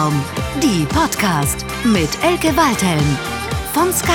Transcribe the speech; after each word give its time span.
Kopfraum, 0.00 0.24
die 0.62 0.86
Podcast 0.86 1.66
mit 1.84 2.08
Elke 2.24 2.56
Waldhelm 2.56 3.18
von 3.74 3.92
Sky. 3.92 4.10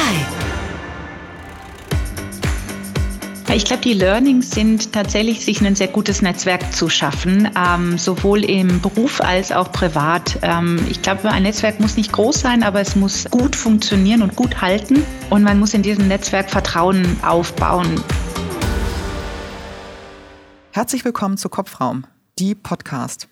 Ich 3.54 3.66
glaube, 3.66 3.84
die 3.84 3.94
Learnings 3.94 4.50
sind 4.50 4.94
tatsächlich, 4.94 5.46
sich 5.46 5.62
ein 5.62 5.76
sehr 5.76 5.88
gutes 5.88 6.24
Netzwerk 6.24 6.74
zu 6.74 6.90
schaffen, 6.90 7.52
ähm, 7.56 8.00
sowohl 8.00 8.44
im 8.46 8.82
Beruf 8.82 9.22
als 9.22 9.52
auch 9.52 9.72
privat. 9.72 10.40
Ähm, 10.42 10.80
ich 10.90 11.04
glaube, 11.04 11.30
ein 11.30 11.44
Netzwerk 11.44 11.80
muss 11.80 11.98
nicht 11.98 12.12
groß 12.12 12.40
sein, 12.40 12.64
aber 12.64 12.82
es 12.82 12.96
muss 12.96 13.30
gut 13.30 13.56
funktionieren 13.56 14.24
und 14.24 14.36
gut 14.36 14.62
halten. 14.62 15.04
Und 15.30 15.44
man 15.44 15.60
muss 15.60 15.76
in 15.76 15.84
diesem 15.84 16.08
Netzwerk 16.08 16.50
Vertrauen 16.50 17.06
aufbauen. 17.24 18.02
Herzlich 20.72 21.06
willkommen 21.06 21.38
zu 21.38 21.48
Kopfraum, 21.50 22.06
die 22.40 22.56
Podcast. 22.56 23.28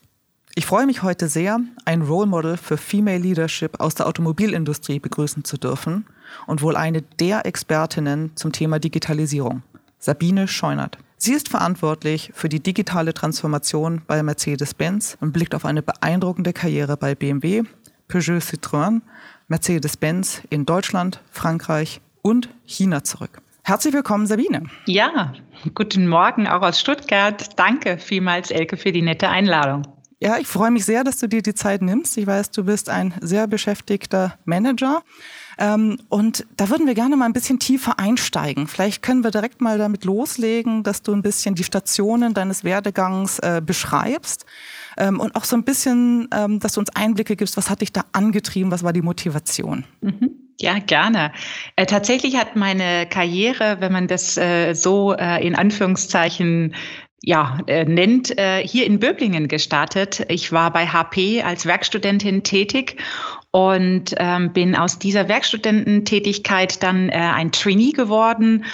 Ich 0.56 0.68
freue 0.68 0.86
mich 0.86 1.02
heute 1.02 1.30
sehr, 1.30 1.60
ein 1.84 2.04
Role 2.04 2.28
Model 2.28 2.58
für 2.58 2.78
Female 2.78 3.18
Leadership 3.18 3.80
aus 3.80 3.96
der 3.96 4.06
Automobilindustrie 4.06 5.00
begrüßen 5.00 5.44
zu 5.44 5.58
dürfen 5.58 6.06
und 6.46 6.62
wohl 6.62 6.76
eine 6.76 7.02
der 7.02 7.48
Expertinnen 7.48 8.36
zum 8.36 8.52
Thema 8.52 8.78
Digitalisierung, 8.78 9.64
Sabine 9.98 10.48
Scheunert. 10.48 11.00
Sie 11.18 11.34
ist 11.34 11.50
verantwortlich 11.50 12.30
für 12.36 12.50
die 12.50 12.60
digitale 12.60 13.16
Transformation 13.16 14.04
bei 14.06 14.22
Mercedes-Benz 14.22 15.18
und 15.20 15.32
blickt 15.32 15.56
auf 15.56 15.66
eine 15.66 15.82
beeindruckende 15.82 16.54
Karriere 16.54 16.98
bei 16.98 17.16
BMW, 17.16 17.64
Peugeot 18.08 18.38
Citroën, 18.38 19.02
Mercedes-Benz 19.48 20.44
in 20.52 20.68
Deutschland, 20.68 21.20
Frankreich 21.32 22.00
und 22.22 22.50
China 22.66 23.04
zurück. 23.04 23.42
Herzlich 23.64 23.96
willkommen, 23.96 24.28
Sabine. 24.28 24.66
Ja, 24.86 25.34
guten 25.74 26.08
Morgen 26.08 26.48
auch 26.48 26.62
aus 26.62 26.80
Stuttgart. 26.80 27.58
Danke 27.58 27.98
vielmals, 27.98 28.52
Elke, 28.52 28.78
für 28.78 28.92
die 28.92 29.02
nette 29.02 29.30
Einladung. 29.30 29.88
Ja, 30.24 30.38
ich 30.38 30.48
freue 30.48 30.72
mich 30.72 30.86
sehr, 30.86 31.04
dass 31.04 31.18
du 31.18 31.28
dir 31.28 31.42
die 31.42 31.54
Zeit 31.54 31.82
nimmst. 31.82 32.18
Ich 32.18 32.26
weiß, 32.26 32.52
du 32.52 32.64
bist 32.64 32.90
ein 32.90 33.14
sehr 33.20 33.46
beschäftigter 33.46 34.38
Manager. 34.46 35.04
Ähm, 35.60 35.98
und 36.08 36.46
da 36.56 36.70
würden 36.70 36.88
wir 36.88 36.94
gerne 36.94 37.18
mal 37.18 37.26
ein 37.26 37.34
bisschen 37.34 37.60
tiefer 37.60 38.00
einsteigen. 38.00 38.68
Vielleicht 38.68 39.04
können 39.04 39.26
wir 39.26 39.32
direkt 39.32 39.60
mal 39.60 39.78
damit 39.78 40.06
loslegen, 40.06 40.84
dass 40.84 41.02
du 41.02 41.12
ein 41.12 41.24
bisschen 41.24 41.56
die 41.56 41.66
Stationen 41.66 42.34
deines 42.34 42.64
Werdegangs 42.64 43.40
äh, 43.40 43.62
beschreibst. 43.64 44.46
Ähm, 44.98 45.20
und 45.20 45.36
auch 45.36 45.44
so 45.44 45.58
ein 45.58 45.66
bisschen, 45.66 46.30
ähm, 46.34 46.62
dass 46.62 46.76
du 46.76 46.80
uns 46.80 46.96
Einblicke 46.96 47.36
gibst, 47.36 47.58
was 47.58 47.70
hat 47.70 47.82
dich 47.82 47.92
da 47.92 48.06
angetrieben, 48.14 48.72
was 48.72 48.82
war 48.82 48.94
die 48.94 49.02
Motivation? 49.02 49.84
Mhm. 50.00 50.32
Ja, 50.58 50.80
gerne. 50.80 51.34
Äh, 51.76 51.86
tatsächlich 51.86 52.38
hat 52.38 52.56
meine 52.56 53.08
Karriere, 53.10 53.82
wenn 53.82 53.92
man 53.92 54.08
das 54.08 54.38
äh, 54.38 54.74
so 54.74 55.12
äh, 55.14 55.46
in 55.46 55.56
Anführungszeichen 55.56 56.74
ja, 57.26 57.60
äh, 57.68 57.86
nennt, 57.86 58.38
äh, 58.38 58.68
hier 58.68 58.86
in 58.86 59.00
Böblingen 59.00 59.48
gestartet. 59.48 60.26
Ich 60.28 60.52
war 60.52 60.74
bei 60.74 60.88
HP 60.88 61.42
als 61.42 61.66
Werkstudentin 61.66 62.44
tätig 62.44 62.98
und 63.52 64.14
ähm, 64.18 64.52
bin 64.52 64.76
aus 64.76 65.00
dieser 65.00 65.30
Werkstudententätigkeit 65.30 66.84
dann 66.84 67.08
äh, 67.08 67.14
ein 67.14 67.54
Trainee 67.54 67.92
geworden 67.92 68.66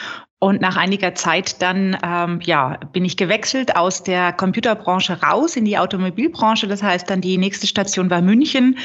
und 0.41 0.61
nach 0.61 0.77
einiger 0.77 1.15
Zeit 1.15 1.61
dann 1.61 1.97
ähm, 2.01 2.39
ja, 2.41 2.77
bin 2.93 3.03
ich 3.03 3.17
gewechselt 3.17 3.75
aus 3.75 4.03
der 4.03 4.31
Computerbranche 4.31 5.21
raus 5.21 5.57
in 5.57 5.65
die 5.65 5.77
Automobilbranche. 5.77 6.65
Das 6.65 6.81
heißt, 6.81 7.09
dann 7.09 7.19
die 7.19 7.37
nächste 7.37 7.67
Station 7.67 8.09
war 8.09 8.21
München. 8.21 8.77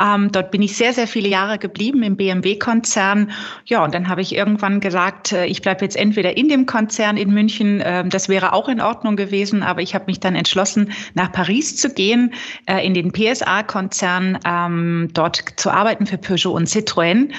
Ähm, 0.00 0.32
dort 0.32 0.50
bin 0.50 0.62
ich 0.62 0.74
sehr, 0.74 0.94
sehr 0.94 1.06
viele 1.06 1.28
Jahre 1.28 1.58
geblieben 1.58 2.02
im 2.02 2.16
BMW-Konzern. 2.16 3.30
Ja, 3.66 3.84
und 3.84 3.92
dann 3.92 4.08
habe 4.08 4.22
ich 4.22 4.34
irgendwann 4.34 4.80
gesagt, 4.80 5.32
äh, 5.32 5.44
ich 5.44 5.60
bleibe 5.60 5.84
jetzt 5.84 5.96
entweder 5.96 6.34
in 6.38 6.48
dem 6.48 6.64
Konzern 6.64 7.18
in 7.18 7.30
München, 7.30 7.82
äh, 7.82 8.08
das 8.08 8.30
wäre 8.30 8.54
auch 8.54 8.70
in 8.70 8.80
Ordnung 8.80 9.16
gewesen, 9.16 9.62
aber 9.62 9.82
ich 9.82 9.94
habe 9.94 10.06
mich 10.06 10.18
dann 10.18 10.34
entschlossen, 10.34 10.92
nach 11.12 11.30
Paris 11.30 11.76
zu 11.76 11.92
gehen, 11.92 12.32
äh, 12.64 12.86
in 12.86 12.94
den 12.94 13.12
PSA-Konzern, 13.12 14.38
ähm, 14.46 15.10
dort 15.12 15.44
zu 15.56 15.70
arbeiten 15.70 16.06
für 16.06 16.16
Peugeot 16.16 16.54
und 16.54 16.68
Citroën. 16.68 17.30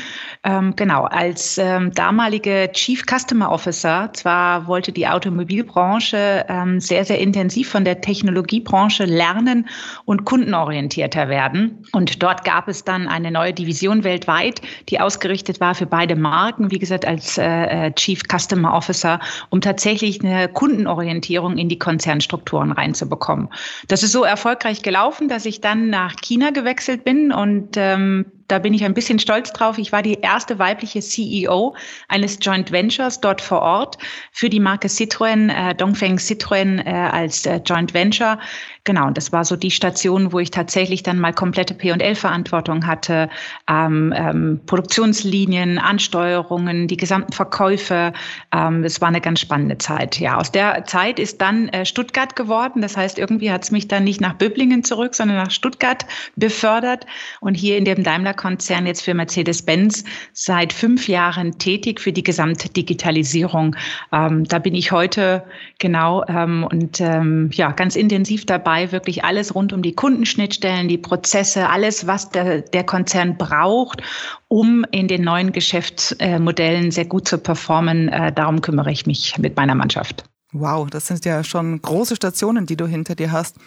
Ähm, 0.43 0.75
genau, 0.75 1.05
als 1.05 1.57
ähm, 1.57 1.91
damalige 1.91 2.69
Chief 2.73 3.03
Customer 3.03 3.49
Officer. 3.49 3.62
Zwar 3.71 4.67
wollte 4.67 4.91
die 4.91 5.07
Automobilbranche 5.07 6.45
ähm, 6.49 6.79
sehr, 6.79 7.05
sehr 7.05 7.19
intensiv 7.19 7.69
von 7.69 7.85
der 7.85 8.01
Technologiebranche 8.01 9.05
lernen 9.05 9.67
und 10.05 10.25
kundenorientierter 10.25 11.29
werden. 11.29 11.85
Und 11.93 12.21
dort 12.21 12.43
gab 12.43 12.67
es 12.67 12.83
dann 12.83 13.07
eine 13.07 13.31
neue 13.31 13.53
Division 13.53 14.03
weltweit, 14.03 14.61
die 14.89 14.99
ausgerichtet 14.99 15.59
war 15.59 15.75
für 15.75 15.85
beide 15.85 16.15
Marken, 16.15 16.71
wie 16.71 16.79
gesagt, 16.79 17.05
als 17.05 17.37
äh, 17.37 17.87
äh 17.87 17.91
Chief 17.93 18.21
Customer 18.29 18.73
Officer, 18.73 19.19
um 19.49 19.61
tatsächlich 19.61 20.23
eine 20.23 20.49
Kundenorientierung 20.49 21.57
in 21.57 21.69
die 21.69 21.79
Konzernstrukturen 21.79 22.71
reinzubekommen. 22.71 23.49
Das 23.87 24.03
ist 24.03 24.11
so 24.11 24.23
erfolgreich 24.23 24.81
gelaufen, 24.81 25.29
dass 25.29 25.45
ich 25.45 25.61
dann 25.61 25.89
nach 25.89 26.15
China 26.21 26.49
gewechselt 26.49 27.03
bin 27.03 27.31
und 27.31 27.77
ähm, 27.77 28.25
da 28.47 28.59
bin 28.59 28.73
ich 28.73 28.83
ein 28.83 28.93
bisschen 28.93 29.19
stolz 29.19 29.51
drauf. 29.51 29.77
Ich 29.77 29.91
war 29.91 30.01
die 30.01 30.19
erste 30.21 30.59
weibliche 30.59 31.01
CEO 31.01 31.75
eines 32.07 32.37
Joint 32.41 32.71
Ventures 32.71 33.19
dort 33.21 33.41
vor 33.41 33.61
Ort 33.61 33.97
für 34.31 34.49
die 34.49 34.59
Marke 34.59 34.87
Citroën, 34.87 35.49
äh, 35.49 35.75
Dongfeng 35.75 36.17
Citroën 36.17 36.85
äh, 36.85 36.89
als 36.89 37.45
äh, 37.45 37.61
Joint 37.65 37.93
Venture. 37.93 38.39
Genau, 38.85 39.07
und 39.07 39.15
das 39.15 39.31
war 39.31 39.45
so 39.45 39.55
die 39.55 39.71
Station, 39.71 40.33
wo 40.33 40.39
ich 40.39 40.51
tatsächlich 40.51 41.03
dann 41.03 41.17
mal 41.17 41.31
komplette 41.31 41.73
P&L-Verantwortung 41.73 42.85
hatte, 42.85 43.29
ähm, 43.69 44.13
ähm, 44.13 44.59
Produktionslinien, 44.65 45.79
Ansteuerungen, 45.79 46.89
die 46.89 46.97
gesamten 46.97 47.31
Verkäufe. 47.31 48.11
Ähm, 48.53 48.83
es 48.83 48.99
war 48.99 49.07
eine 49.07 49.21
ganz 49.21 49.39
spannende 49.39 49.77
Zeit. 49.77 50.19
Ja, 50.19 50.37
aus 50.37 50.51
der 50.51 50.83
Zeit 50.83 51.17
ist 51.17 51.39
dann 51.39 51.69
äh, 51.69 51.85
Stuttgart 51.85 52.35
geworden. 52.35 52.81
Das 52.81 52.97
heißt, 52.97 53.17
irgendwie 53.19 53.51
hat 53.51 53.63
es 53.63 53.71
mich 53.71 53.87
dann 53.87 54.03
nicht 54.03 54.19
nach 54.19 54.33
Böblingen 54.33 54.83
zurück, 54.83 55.15
sondern 55.15 55.37
nach 55.37 55.51
Stuttgart 55.51 56.05
befördert 56.35 57.05
und 57.39 57.55
hier 57.55 57.77
in 57.77 57.85
dem 57.85 58.03
Daimler-Konzern 58.03 58.85
jetzt 58.85 59.03
für 59.03 59.13
Mercedes-Benz 59.13 60.03
seit 60.33 60.73
fünf 60.73 61.07
Jahren 61.07 61.57
tätig 61.57 62.01
für 62.01 62.11
die 62.11 62.23
gesamte 62.23 62.67
Digitalisierung. 62.67 63.77
Ähm, 64.11 64.43
da 64.43 64.59
bin 64.59 64.75
ich 64.75 64.91
heute 64.91 65.45
genau 65.79 66.25
ähm, 66.27 66.67
und 66.69 66.99
ähm, 66.99 67.49
ja 67.53 67.71
ganz 67.71 67.95
intensiv 67.95 68.45
dabei 68.45 68.72
dabei, 68.73 68.91
wirklich 68.91 69.23
alles 69.23 69.55
rund 69.55 69.73
um 69.73 69.81
die 69.81 69.93
Kundenschnittstellen, 69.93 70.87
die 70.87 70.97
Prozesse, 70.97 71.69
alles, 71.69 72.07
was 72.07 72.29
der, 72.29 72.61
der 72.61 72.83
Konzern 72.83 73.37
braucht, 73.37 74.01
um 74.47 74.85
in 74.91 75.07
den 75.07 75.23
neuen 75.23 75.51
Geschäftsmodellen 75.51 76.91
sehr 76.91 77.05
gut 77.05 77.27
zu 77.27 77.37
performen. 77.37 78.09
Äh, 78.09 78.31
darum 78.33 78.61
kümmere 78.61 78.91
ich 78.91 79.05
mich 79.05 79.37
mit 79.37 79.55
meiner 79.55 79.75
Mannschaft. 79.75 80.23
Wow, 80.51 80.89
das 80.89 81.07
sind 81.07 81.25
ja 81.25 81.43
schon 81.43 81.81
große 81.81 82.15
Stationen, 82.15 82.65
die 82.65 82.75
du 82.75 82.85
hinter 82.85 83.15
dir 83.15 83.31
hast. 83.31 83.57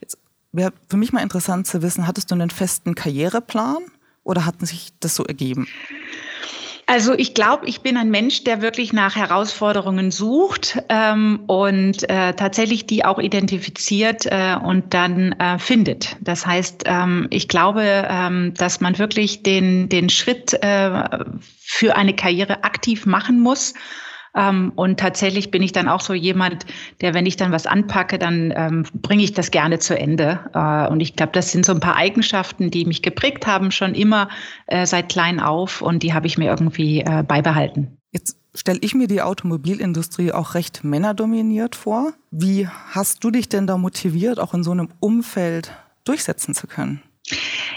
Jetzt 0.00 0.18
wäre 0.52 0.72
für 0.88 0.96
mich 0.96 1.12
mal 1.12 1.22
interessant 1.22 1.66
zu 1.66 1.82
wissen, 1.82 2.06
hattest 2.06 2.30
du 2.30 2.34
einen 2.34 2.50
festen 2.50 2.94
Karriereplan 2.94 3.78
oder 4.24 4.46
hat 4.46 4.60
sich 4.60 4.92
das 5.00 5.14
so 5.14 5.24
ergeben? 5.24 5.66
Also 6.86 7.14
ich 7.14 7.32
glaube, 7.32 7.66
ich 7.66 7.80
bin 7.80 7.96
ein 7.96 8.10
Mensch, 8.10 8.44
der 8.44 8.60
wirklich 8.60 8.92
nach 8.92 9.16
Herausforderungen 9.16 10.10
sucht 10.10 10.82
ähm, 10.90 11.44
und 11.46 12.08
äh, 12.10 12.34
tatsächlich 12.34 12.86
die 12.86 13.04
auch 13.04 13.18
identifiziert 13.18 14.26
äh, 14.26 14.56
und 14.62 14.92
dann 14.92 15.32
äh, 15.32 15.58
findet. 15.58 16.16
Das 16.20 16.46
heißt, 16.46 16.82
ähm, 16.84 17.26
ich 17.30 17.48
glaube, 17.48 17.82
ähm, 17.82 18.52
dass 18.54 18.80
man 18.80 18.98
wirklich 18.98 19.42
den, 19.42 19.88
den 19.88 20.10
Schritt 20.10 20.52
äh, 20.62 21.08
für 21.58 21.96
eine 21.96 22.14
Karriere 22.14 22.64
aktiv 22.64 23.06
machen 23.06 23.40
muss 23.40 23.72
und 24.34 24.98
tatsächlich 24.98 25.50
bin 25.52 25.62
ich 25.62 25.72
dann 25.72 25.88
auch 25.88 26.00
so 26.00 26.12
jemand, 26.12 26.66
der, 27.00 27.14
wenn 27.14 27.24
ich 27.24 27.36
dann 27.36 27.52
was 27.52 27.66
anpacke, 27.66 28.18
dann 28.18 28.52
ähm, 28.56 28.84
bringe 28.92 29.22
ich 29.22 29.32
das 29.32 29.52
gerne 29.52 29.78
zu 29.78 29.96
Ende. 29.96 30.40
Äh, 30.54 30.90
und 30.90 31.00
ich 31.00 31.14
glaube, 31.14 31.32
das 31.32 31.52
sind 31.52 31.64
so 31.64 31.72
ein 31.72 31.80
paar 31.80 31.96
Eigenschaften, 31.96 32.70
die 32.70 32.84
mich 32.84 33.02
geprägt 33.02 33.46
haben, 33.46 33.70
schon 33.70 33.94
immer 33.94 34.28
äh, 34.66 34.86
seit 34.86 35.08
klein 35.08 35.38
auf 35.38 35.82
und 35.82 36.02
die 36.02 36.14
habe 36.14 36.26
ich 36.26 36.36
mir 36.36 36.46
irgendwie 36.50 37.00
äh, 37.00 37.22
beibehalten. 37.22 37.96
Jetzt 38.10 38.36
stelle 38.54 38.78
ich 38.82 38.94
mir 38.94 39.06
die 39.06 39.22
Automobilindustrie 39.22 40.32
auch 40.32 40.54
recht 40.54 40.84
männerdominiert 40.84 41.76
vor. 41.76 42.12
Wie 42.30 42.68
hast 42.90 43.22
du 43.22 43.30
dich 43.30 43.48
denn 43.48 43.66
da 43.66 43.76
motiviert, 43.76 44.40
auch 44.40 44.54
in 44.54 44.64
so 44.64 44.72
einem 44.72 44.88
Umfeld 45.00 45.72
durchsetzen 46.04 46.54
zu 46.54 46.66
können? 46.66 47.02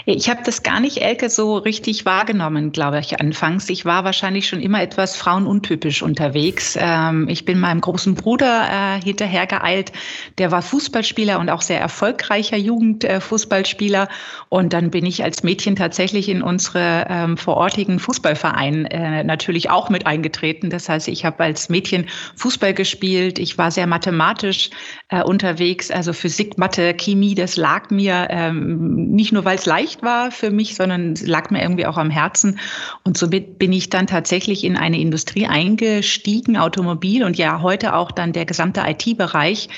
Ich 0.04 0.28
habe 0.28 0.42
das 0.44 0.62
gar 0.62 0.78
nicht, 0.80 0.98
Elke, 0.98 1.30
so 1.30 1.56
richtig 1.56 2.04
wahrgenommen, 2.04 2.70
glaube 2.70 2.98
ich, 3.00 3.18
anfangs. 3.20 3.68
Ich 3.70 3.86
war 3.86 4.04
wahrscheinlich 4.04 4.46
schon 4.46 4.60
immer 4.60 4.82
etwas 4.82 5.16
frauenuntypisch 5.16 6.02
unterwegs. 6.02 6.76
Ähm, 6.78 7.28
ich 7.28 7.46
bin 7.46 7.58
meinem 7.58 7.80
großen 7.80 8.14
Bruder 8.14 8.68
äh, 8.70 9.02
hinterhergeeilt. 9.02 9.92
Der 10.36 10.50
war 10.50 10.60
Fußballspieler 10.60 11.38
und 11.38 11.48
auch 11.48 11.62
sehr 11.62 11.80
erfolgreicher 11.80 12.58
Jugendfußballspieler. 12.58 14.08
und 14.50 14.72
dann 14.74 14.90
bin 14.90 15.06
ich 15.06 15.24
als 15.24 15.42
Mädchen 15.42 15.76
tatsächlich 15.76 16.28
in 16.28 16.42
unsere 16.42 17.06
ähm, 17.08 17.36
vorortigen 17.38 17.98
Fußballverein 17.98 18.84
äh, 18.86 19.24
natürlich 19.24 19.70
auch 19.70 19.88
mit 19.88 20.06
eingetreten. 20.06 20.68
Das 20.68 20.90
heißt, 20.90 21.08
ich 21.08 21.24
habe 21.24 21.44
als 21.44 21.70
Mädchen 21.70 22.06
Fußball 22.36 22.74
gespielt. 22.74 23.38
Ich 23.38 23.56
war 23.56 23.70
sehr 23.70 23.86
mathematisch 23.86 24.70
äh, 25.08 25.22
unterwegs. 25.22 25.90
Also 25.90 26.12
Physik, 26.12 26.58
Mathe, 26.58 26.94
Chemie, 26.94 27.34
das 27.34 27.56
lag 27.56 27.90
mir 27.90 28.28
ähm, 28.30 29.10
nicht 29.10 29.32
nur 29.32 29.37
nur, 29.38 29.44
weil 29.44 29.56
es 29.56 29.66
leicht 29.66 30.02
war 30.02 30.32
für 30.32 30.50
mich, 30.50 30.74
sondern 30.74 31.12
es 31.12 31.24
lag 31.24 31.50
mir 31.50 31.62
irgendwie 31.62 31.86
auch 31.86 31.96
am 31.96 32.10
Herzen. 32.10 32.58
Und 33.04 33.16
somit 33.16 33.58
bin 33.60 33.72
ich 33.72 33.88
dann 33.88 34.08
tatsächlich 34.08 34.64
in 34.64 34.76
eine 34.76 34.98
Industrie 34.98 35.46
eingestiegen, 35.46 36.56
Automobil 36.56 37.22
und 37.22 37.38
ja 37.38 37.62
heute 37.62 37.94
auch 37.94 38.10
dann 38.10 38.32
der 38.32 38.46
gesamte 38.46 38.82
IT-Bereich, 38.84 39.68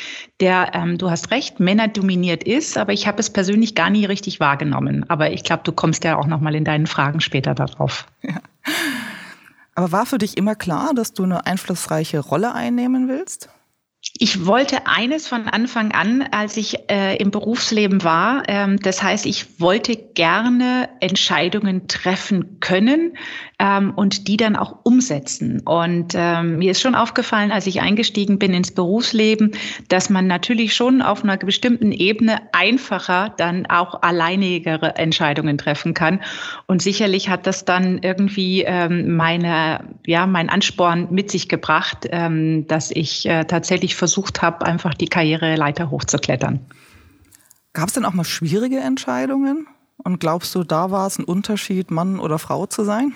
der, 0.40 0.70
ähm, 0.72 0.96
du 0.96 1.10
hast 1.10 1.30
recht, 1.30 1.60
männerdominiert 1.60 2.42
ist, 2.42 2.78
aber 2.78 2.94
ich 2.94 3.06
habe 3.06 3.20
es 3.20 3.28
persönlich 3.28 3.74
gar 3.74 3.90
nie 3.90 4.06
richtig 4.06 4.40
wahrgenommen. 4.40 5.04
Aber 5.08 5.30
ich 5.30 5.44
glaube, 5.44 5.62
du 5.64 5.72
kommst 5.72 6.04
ja 6.04 6.16
auch 6.16 6.26
nochmal 6.26 6.54
in 6.54 6.64
deinen 6.64 6.86
Fragen 6.86 7.20
später 7.20 7.54
darauf. 7.54 8.06
Ja. 8.22 8.40
Aber 9.74 9.92
war 9.92 10.06
für 10.06 10.18
dich 10.18 10.38
immer 10.38 10.54
klar, 10.54 10.92
dass 10.94 11.12
du 11.12 11.24
eine 11.24 11.44
einflussreiche 11.44 12.20
Rolle 12.20 12.54
einnehmen 12.54 13.08
willst? 13.08 13.50
Ich 14.22 14.44
wollte 14.44 14.86
eines 14.86 15.26
von 15.26 15.48
Anfang 15.48 15.92
an, 15.92 16.20
als 16.30 16.58
ich 16.58 16.90
äh, 16.90 17.16
im 17.16 17.30
Berufsleben 17.30 18.04
war. 18.04 18.42
Ähm, 18.48 18.78
das 18.78 19.02
heißt, 19.02 19.24
ich 19.24 19.58
wollte 19.58 19.96
gerne 19.96 20.90
Entscheidungen 21.00 21.88
treffen 21.88 22.60
können 22.60 23.16
ähm, 23.60 23.92
und 23.94 24.26
die 24.26 24.38
dann 24.38 24.56
auch 24.56 24.78
umsetzen. 24.84 25.60
Und 25.66 26.14
ähm, 26.14 26.58
mir 26.58 26.70
ist 26.70 26.80
schon 26.80 26.94
aufgefallen, 26.94 27.52
als 27.52 27.66
ich 27.66 27.82
eingestiegen 27.82 28.38
bin 28.38 28.54
ins 28.54 28.70
Berufsleben, 28.72 29.52
dass 29.88 30.08
man 30.08 30.26
natürlich 30.26 30.74
schon 30.74 31.02
auf 31.02 31.22
einer 31.22 31.36
bestimmten 31.36 31.92
Ebene 31.92 32.40
einfacher 32.52 33.34
dann 33.36 33.66
auch 33.66 34.00
alleinigere 34.00 34.96
Entscheidungen 34.96 35.58
treffen 35.58 35.92
kann. 35.92 36.20
Und 36.66 36.80
sicherlich 36.80 37.28
hat 37.28 37.46
das 37.46 37.66
dann 37.66 37.98
irgendwie 37.98 38.62
ähm, 38.62 39.14
meine, 39.14 39.84
ja, 40.06 40.26
mein 40.26 40.48
Ansporn 40.48 41.08
mit 41.10 41.30
sich 41.30 41.50
gebracht, 41.50 42.06
ähm, 42.10 42.66
dass 42.66 42.90
ich 42.90 43.26
äh, 43.26 43.44
tatsächlich 43.44 43.90
ich 43.90 43.96
versucht 43.96 44.40
habe, 44.40 44.64
einfach 44.64 44.94
die 44.94 45.08
Karriereleiter 45.08 45.90
hochzuklettern. 45.90 46.60
Gab 47.72 47.88
es 47.88 47.94
denn 47.94 48.04
auch 48.04 48.14
mal 48.14 48.24
schwierige 48.24 48.78
Entscheidungen? 48.78 49.66
Und 49.98 50.20
glaubst 50.20 50.54
du, 50.54 50.64
da 50.64 50.90
war 50.90 51.06
es 51.06 51.18
ein 51.18 51.24
Unterschied, 51.24 51.90
Mann 51.90 52.18
oder 52.18 52.38
Frau 52.38 52.66
zu 52.66 52.84
sein? 52.84 53.12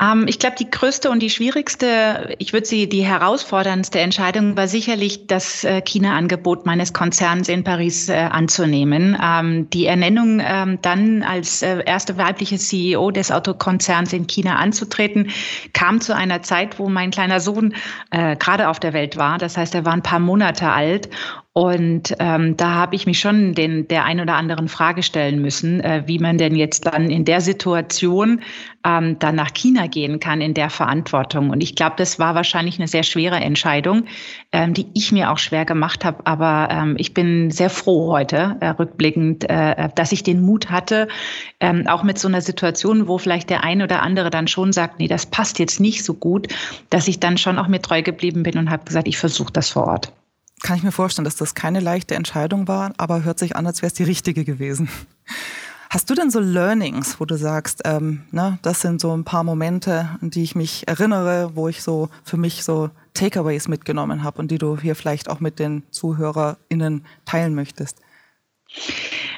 Ähm, 0.00 0.26
ich 0.26 0.38
glaube, 0.38 0.56
die 0.58 0.70
größte 0.70 1.10
und 1.10 1.20
die 1.20 1.30
schwierigste, 1.30 2.34
ich 2.38 2.52
würde 2.52 2.66
sie 2.66 2.88
die 2.88 3.04
herausforderndste 3.04 4.00
Entscheidung 4.00 4.56
war 4.56 4.66
sicherlich 4.66 5.26
das 5.26 5.64
äh, 5.64 5.82
China-Angebot 5.82 6.66
meines 6.66 6.92
Konzerns 6.92 7.48
in 7.48 7.64
Paris 7.64 8.08
äh, 8.08 8.14
anzunehmen. 8.14 9.16
Ähm, 9.22 9.68
die 9.70 9.86
Ernennung 9.86 10.40
ähm, 10.42 10.78
dann 10.82 11.22
als 11.22 11.62
äh, 11.62 11.82
erste 11.84 12.16
weibliche 12.16 12.56
CEO 12.56 13.10
des 13.10 13.30
Autokonzerns 13.30 14.12
in 14.12 14.26
China 14.26 14.56
anzutreten, 14.56 15.30
kam 15.72 16.00
zu 16.00 16.14
einer 16.14 16.42
Zeit, 16.42 16.78
wo 16.78 16.88
mein 16.88 17.10
kleiner 17.10 17.40
Sohn 17.40 17.74
gerade 18.10 18.68
auf 18.68 18.80
der 18.80 18.92
Welt 18.92 19.16
war. 19.16 19.38
Das 19.38 19.56
heißt, 19.56 19.74
er 19.74 19.84
war 19.84 19.92
ein 19.92 20.02
paar 20.02 20.18
Monate 20.18 20.68
alt 20.68 21.08
und 21.52 22.14
ähm, 22.20 22.56
da 22.56 22.74
habe 22.74 22.94
ich 22.94 23.06
mich 23.06 23.18
schon 23.18 23.54
den, 23.54 23.88
der 23.88 24.04
ein 24.04 24.20
oder 24.20 24.36
anderen 24.36 24.68
Frage 24.68 25.02
stellen 25.02 25.42
müssen, 25.42 25.80
äh, 25.80 26.04
wie 26.06 26.20
man 26.20 26.38
denn 26.38 26.54
jetzt 26.54 26.86
dann 26.86 27.10
in 27.10 27.24
der 27.24 27.40
Situation 27.40 28.42
ähm, 28.86 29.18
dann 29.18 29.34
nach 29.34 29.52
China 29.52 29.88
gehen 29.88 30.20
kann 30.20 30.40
in 30.40 30.54
der 30.54 30.70
Verantwortung. 30.70 31.50
Und 31.50 31.60
ich 31.60 31.74
glaube, 31.74 31.96
das 31.98 32.20
war 32.20 32.36
wahrscheinlich 32.36 32.78
eine 32.78 32.86
sehr 32.86 33.02
schwere 33.02 33.40
Entscheidung, 33.40 34.04
ähm, 34.52 34.74
die 34.74 34.86
ich 34.94 35.10
mir 35.10 35.32
auch 35.32 35.38
schwer 35.38 35.64
gemacht 35.64 36.04
habe. 36.04 36.24
Aber 36.24 36.68
ähm, 36.70 36.94
ich 36.98 37.14
bin 37.14 37.50
sehr 37.50 37.68
froh 37.68 38.12
heute, 38.12 38.56
äh, 38.60 38.68
rückblickend, 38.68 39.50
äh, 39.50 39.88
dass 39.96 40.12
ich 40.12 40.22
den 40.22 40.42
Mut 40.42 40.70
hatte, 40.70 41.08
ähm, 41.58 41.88
auch 41.88 42.04
mit 42.04 42.16
so 42.16 42.28
einer 42.28 42.42
Situation, 42.42 43.08
wo 43.08 43.18
vielleicht 43.18 43.50
der 43.50 43.64
ein 43.64 43.82
oder 43.82 44.02
andere 44.02 44.30
dann 44.30 44.46
schon 44.46 44.72
sagt, 44.72 45.00
nee, 45.00 45.08
das 45.08 45.26
passt 45.26 45.58
jetzt 45.58 45.80
nicht 45.80 46.04
so 46.04 46.14
gut, 46.14 46.46
dass 46.90 47.08
ich 47.08 47.18
dann 47.18 47.38
schon 47.38 47.58
auch 47.58 47.66
mir 47.66 47.82
treu 47.82 48.02
geblieben 48.02 48.44
bin 48.44 48.56
und 48.56 48.70
habe 48.70 48.84
gesagt, 48.84 49.08
ich 49.08 49.18
versuche 49.18 49.52
das 49.52 49.68
vor 49.68 49.88
Ort 49.88 50.12
kann 50.62 50.76
ich 50.76 50.82
mir 50.82 50.92
vorstellen, 50.92 51.24
dass 51.24 51.36
das 51.36 51.54
keine 51.54 51.80
leichte 51.80 52.14
Entscheidung 52.14 52.68
war, 52.68 52.92
aber 52.96 53.24
hört 53.24 53.38
sich 53.38 53.56
an, 53.56 53.66
als 53.66 53.82
wäre 53.82 53.88
es 53.88 53.94
die 53.94 54.04
richtige 54.04 54.44
gewesen. 54.44 54.88
Hast 55.92 56.08
du 56.08 56.14
denn 56.14 56.30
so 56.30 56.38
Learnings, 56.38 57.18
wo 57.18 57.24
du 57.24 57.36
sagst, 57.36 57.82
ähm, 57.84 58.22
ne, 58.30 58.60
das 58.62 58.80
sind 58.80 59.00
so 59.00 59.12
ein 59.12 59.24
paar 59.24 59.42
Momente, 59.42 60.08
an 60.20 60.30
die 60.30 60.44
ich 60.44 60.54
mich 60.54 60.86
erinnere, 60.86 61.56
wo 61.56 61.66
ich 61.66 61.82
so 61.82 62.08
für 62.22 62.36
mich 62.36 62.62
so 62.62 62.90
Takeaways 63.14 63.66
mitgenommen 63.66 64.22
habe 64.22 64.38
und 64.38 64.52
die 64.52 64.58
du 64.58 64.78
hier 64.78 64.94
vielleicht 64.94 65.28
auch 65.28 65.40
mit 65.40 65.58
den 65.58 65.82
ZuhörerInnen 65.90 67.04
teilen 67.24 67.56
möchtest? 67.56 67.98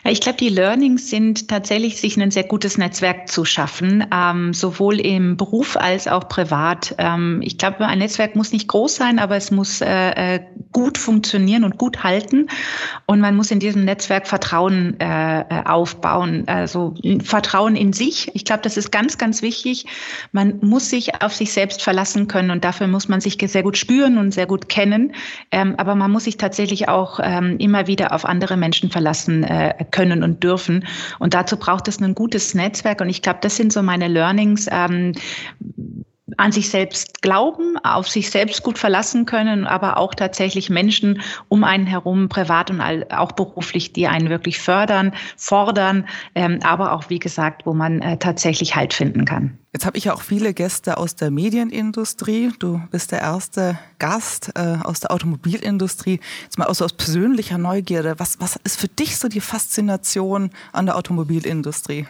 Ich 0.05 0.21
glaube, 0.21 0.37
die 0.39 0.49
Learnings 0.49 1.11
sind 1.11 1.47
tatsächlich, 1.47 2.01
sich 2.01 2.21
ein 2.21 2.33
sehr 2.33 2.43
gutes 2.43 2.77
Netzwerk 2.77 3.29
zu 3.29 3.45
schaffen, 3.45 4.05
ähm, 4.13 4.53
sowohl 4.53 4.99
im 4.99 5.37
Beruf 5.37 5.77
als 5.77 6.09
auch 6.09 6.29
privat. 6.29 6.97
Ähm, 6.99 7.41
ich 7.41 7.57
glaube, 7.57 7.87
ein 7.87 8.01
Netzwerk 8.01 8.35
muss 8.35 8.51
nicht 8.51 8.67
groß 8.67 8.97
sein, 8.97 9.21
aber 9.21 9.37
es 9.37 9.53
muss 9.53 9.81
äh, 9.81 10.35
äh, 10.35 10.41
gut 10.73 10.99
funktionieren 10.99 11.63
und 11.63 11.79
gut 11.79 12.03
halten. 12.03 12.49
Und 13.07 13.21
man 13.21 13.37
muss 13.37 13.53
in 13.53 13.61
diesem 13.61 13.85
Netzwerk 13.85 14.27
Vertrauen 14.27 14.99
äh, 14.99 15.43
äh 15.43 15.45
aufbauen, 15.67 16.49
also 16.49 16.95
Vertrauen 17.23 17.77
in 17.77 17.93
sich. 17.93 18.29
Ich 18.35 18.45
glaube, 18.45 18.63
das 18.63 18.77
ist 18.77 18.91
ganz, 18.91 19.19
ganz 19.19 19.41
wichtig. 19.41 19.87
Man 20.33 20.59
muss 20.63 20.91
sich 20.91 21.23
auf 21.23 21.33
sich 21.33 21.53
selbst 21.53 21.81
verlassen 21.81 22.27
können 22.27 22.51
und 22.51 22.65
dafür 22.65 22.89
muss 22.89 23.09
man 23.09 23.21
sich 23.21 23.39
sehr 23.41 23.63
gut 23.63 23.79
spüren 23.79 24.19
und 24.19 24.33
sehr 24.33 24.47
gut 24.47 24.69
kennen. 24.69 25.15
Ähm, 25.53 25.75
aber 25.77 25.95
man 25.95 26.11
muss 26.11 26.25
sich 26.25 26.39
tatsächlich 26.39 26.89
auch 26.89 27.21
ähm, 27.23 27.57
immer 27.59 27.87
wieder 27.87 28.13
auf 28.13 28.25
andere 28.25 28.57
Menschen 28.57 28.91
verlassen 28.91 29.22
äh, 29.29 29.85
können 29.91 30.23
und 30.23 30.43
dürfen. 30.43 30.87
Und 31.19 31.35
dazu 31.35 31.57
braucht 31.57 31.89
es 31.89 32.01
ein 32.01 32.15
gutes 32.15 32.55
Netzwerk. 32.55 33.01
Und 33.01 33.09
ich 33.09 33.23
glaube, 33.23 33.39
das 33.43 33.57
sind 33.57 33.73
so 33.73 33.83
meine 33.83 34.09
Learnings. 34.09 34.69
Ähm, 34.71 35.13
an 36.37 36.53
sich 36.53 36.71
selbst 36.71 37.23
glauben, 37.23 37.77
auf 37.83 38.09
sich 38.09 38.31
selbst 38.31 38.63
gut 38.63 38.79
verlassen 38.79 39.27
können, 39.27 39.67
aber 39.67 39.97
auch 39.97 40.15
tatsächlich 40.15 40.71
Menschen 40.71 41.23
um 41.49 41.65
einen 41.65 41.87
herum, 41.87 42.29
privat 42.29 42.71
und 42.71 42.81
auch 43.13 43.33
beruflich, 43.33 43.93
die 43.93 44.07
einen 44.07 44.29
wirklich 44.29 44.59
fördern, 44.59 45.13
fordern, 45.37 46.07
ähm, 46.35 46.61
aber 46.63 46.93
auch, 46.93 47.11
wie 47.11 47.19
gesagt, 47.19 47.67
wo 47.67 47.75
man 47.75 48.01
äh, 48.01 48.19
tatsächlich 48.19 48.77
Halt 48.77 48.95
finden 48.95 49.25
kann. 49.25 49.59
Jetzt 49.75 49.87
habe 49.87 49.97
ich 49.97 50.05
ja 50.05 50.13
auch 50.13 50.21
viele 50.21 50.53
Gäste 50.53 50.99
aus 50.99 51.17
der 51.17 51.31
Medienindustrie. 51.31 52.53
Du 52.59 52.83
bist 52.91 53.11
der 53.11 53.23
erste 53.23 53.79
Gast 53.99 54.53
äh, 54.55 54.77
aus 54.85 55.01
der 55.01 55.11
Automobilindustrie. 55.13 56.21
Jetzt 56.43 56.59
mal 56.59 56.67
aus, 56.67 56.83
aus 56.83 56.93
persönlicher 56.93 57.57
Neugierde. 57.57 58.15
Was, 58.19 58.39
was 58.39 58.57
ist 58.65 58.79
für 58.79 58.89
dich 58.89 59.17
so 59.17 59.29
die 59.29 59.41
Faszination 59.41 60.51
an 60.73 60.85
der 60.85 60.97
Automobilindustrie? 60.97 62.07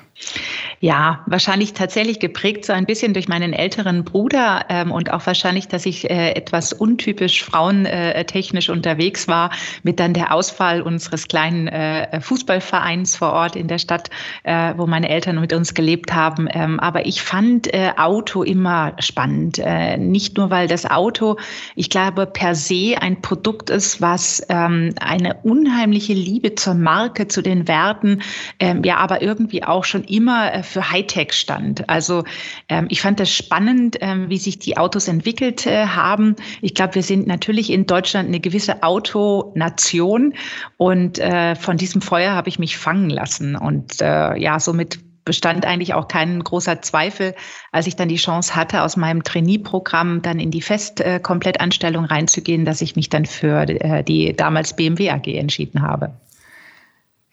Ja, 0.81 1.23
wahrscheinlich 1.27 1.73
tatsächlich 1.73 2.19
geprägt 2.19 2.65
so 2.65 2.73
ein 2.73 2.85
bisschen 2.85 3.15
durch 3.15 3.29
meinen 3.29 3.53
älteren 3.53 4.05
Bruder 4.13 4.67
ähm, 4.69 4.93
und 4.93 5.13
auch 5.13 5.27
wahrscheinlich, 5.27 5.69
dass 5.69 5.87
ich 5.87 6.11
äh, 6.11 6.33
etwas 6.33 6.73
untypisch 6.73 7.43
frauentechnisch 7.45 8.69
unterwegs 8.69 9.29
war, 9.29 9.51
mit 9.83 9.99
dann 9.99 10.15
der 10.15 10.33
Ausfall 10.33 10.83
unseres 10.83 11.29
kleinen 11.29 11.69
äh, 11.69 12.21
Fußballvereins 12.21 13.17
vor 13.17 13.33
Ort 13.33 13.57
in 13.57 13.69
der 13.69 13.79
Stadt, 13.79 14.11
äh, 14.45 14.75
wo 14.77 14.87
meine 14.87 15.09
Eltern 15.09 15.41
mit 15.41 15.53
uns 15.53 15.75
gelebt 15.75 16.15
haben. 16.15 16.49
Ähm, 16.53 16.79
aber 16.79 17.07
ich 17.07 17.23
fand 17.23 17.43
fand 17.43 17.75
äh, 17.75 17.93
Auto 17.97 18.43
immer 18.43 18.95
spannend. 18.99 19.59
Äh, 19.59 19.97
nicht 19.97 20.37
nur, 20.37 20.51
weil 20.51 20.69
das 20.69 20.89
Auto, 20.89 21.37
ich 21.75 21.91
glaube, 21.91 22.27
per 22.27 22.55
se 22.55 22.97
ein 23.01 23.21
Produkt 23.21 23.71
ist, 23.71 24.01
was 24.01 24.45
ähm, 24.49 24.95
eine 25.01 25.35
unheimliche 25.43 26.13
Liebe 26.13 26.55
zur 26.55 26.75
Marke, 26.75 27.29
zu 27.29 27.43
den 27.43 27.69
Werten, 27.69 28.23
ähm, 28.59 28.83
ja, 28.85 28.99
aber 28.99 29.23
irgendwie 29.23 29.65
auch 29.65 29.85
schon 29.85 30.05
immer 30.05 30.55
äh, 30.55 30.63
für 30.63 30.91
Hightech 30.91 31.33
stand. 31.33 31.89
Also 31.89 32.25
ähm, 32.69 32.87
ich 32.91 33.01
fand 33.01 33.19
das 33.19 33.31
spannend, 33.31 33.92
ähm, 34.01 34.29
wie 34.29 34.39
sich 34.39 34.59
die 34.59 34.77
Autos 34.77 35.09
entwickelt 35.09 35.67
äh, 35.67 35.87
haben. 35.87 36.37
Ich 36.61 36.75
glaube, 36.75 36.95
wir 36.97 37.03
sind 37.03 37.27
natürlich 37.27 37.71
in 37.71 37.87
Deutschland 37.87 38.29
eine 38.29 38.41
gewisse 38.41 38.83
Autonation 38.83 40.35
und 40.77 41.19
äh, 41.19 41.55
von 41.55 41.77
diesem 41.77 42.01
Feuer 42.01 42.35
habe 42.35 42.49
ich 42.49 42.59
mich 42.59 42.77
fangen 42.77 43.11
lassen 43.11 43.57
und 43.57 44.01
äh, 44.01 44.37
ja, 44.39 44.59
somit 44.61 45.01
bestand 45.25 45.65
eigentlich 45.65 45.95
auch 45.95 46.09
kein 46.09 46.43
großer 46.43 46.83
Zweifel, 46.83 47.35
als 47.71 47.87
ich 47.87 47.97
dann 47.97 48.09
die 48.09 48.17
Chance 48.17 48.57
hatte, 48.57 48.83
aus 48.83 48.97
meinem 48.97 49.23
Trainee-Programm 49.23 50.23
dann 50.23 50.41
in 50.41 50.51
die 50.51 50.63
Fest-Komplettanstellung 50.63 52.05
reinzugehen, 52.05 52.65
dass 52.65 52.81
ich 52.81 52.97
mich 52.97 53.09
dann 53.09 53.27
für 53.27 53.69
äh, 53.69 54.03
die 54.03 54.35
damals 54.35 54.75
BMW 54.75 55.11
AG 55.11 55.27
entschieden 55.29 55.83
habe. 55.83 56.13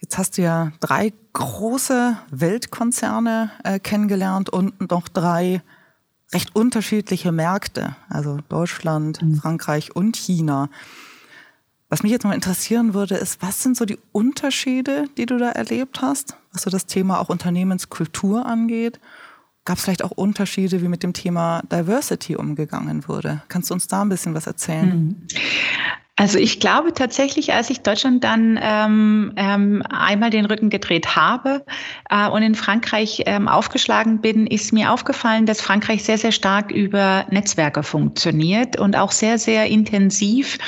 Jetzt 0.00 0.16
hast 0.16 0.38
du 0.38 0.42
ja 0.42 0.72
drei 0.80 1.12
große 1.34 2.16
Weltkonzerne 2.30 3.50
äh, 3.64 3.78
kennengelernt 3.78 4.48
und 4.48 4.90
noch 4.90 5.08
drei 5.08 5.60
recht 6.32 6.54
unterschiedliche 6.54 7.32
Märkte, 7.32 7.96
also 8.08 8.38
Deutschland, 8.48 9.20
mhm. 9.22 9.36
Frankreich 9.36 9.94
und 9.94 10.16
China. 10.16 10.70
Was 11.88 12.02
mich 12.04 12.12
jetzt 12.12 12.24
mal 12.24 12.34
interessieren 12.34 12.94
würde, 12.94 13.16
ist, 13.16 13.42
was 13.42 13.62
sind 13.62 13.76
so 13.76 13.84
die 13.84 13.98
Unterschiede, 14.12 15.06
die 15.16 15.26
du 15.26 15.38
da 15.38 15.50
erlebt 15.50 16.02
hast, 16.02 16.36
was 16.52 16.62
so 16.62 16.70
das 16.70 16.86
Thema 16.86 17.18
auch 17.18 17.28
Unternehmenskultur 17.28 18.46
angeht? 18.46 19.00
Gab 19.64 19.76
es 19.76 19.84
vielleicht 19.84 20.04
auch 20.04 20.12
Unterschiede, 20.12 20.82
wie 20.82 20.88
mit 20.88 21.02
dem 21.02 21.12
Thema 21.12 21.62
Diversity 21.70 22.36
umgegangen 22.36 23.08
wurde? 23.08 23.42
Kannst 23.48 23.70
du 23.70 23.74
uns 23.74 23.88
da 23.88 24.02
ein 24.02 24.08
bisschen 24.08 24.34
was 24.34 24.46
erzählen? 24.46 24.88
Mhm. 24.88 25.26
Also 26.20 26.38
ich 26.38 26.60
glaube 26.60 26.92
tatsächlich, 26.92 27.54
als 27.54 27.70
ich 27.70 27.80
Deutschland 27.80 28.22
dann 28.24 28.60
ähm, 28.62 29.32
ähm, 29.36 29.82
einmal 29.88 30.28
den 30.28 30.44
Rücken 30.44 30.68
gedreht 30.68 31.16
habe 31.16 31.64
äh, 32.10 32.28
und 32.28 32.42
in 32.42 32.54
Frankreich 32.54 33.22
ähm, 33.24 33.48
aufgeschlagen 33.48 34.20
bin, 34.20 34.46
ist 34.46 34.70
mir 34.74 34.92
aufgefallen, 34.92 35.46
dass 35.46 35.62
Frankreich 35.62 36.04
sehr, 36.04 36.18
sehr 36.18 36.32
stark 36.32 36.72
über 36.72 37.24
Netzwerke 37.30 37.82
funktioniert 37.82 38.78
und 38.78 38.96
auch 38.96 39.12
sehr, 39.12 39.38
sehr 39.38 39.68
intensiv 39.68 40.58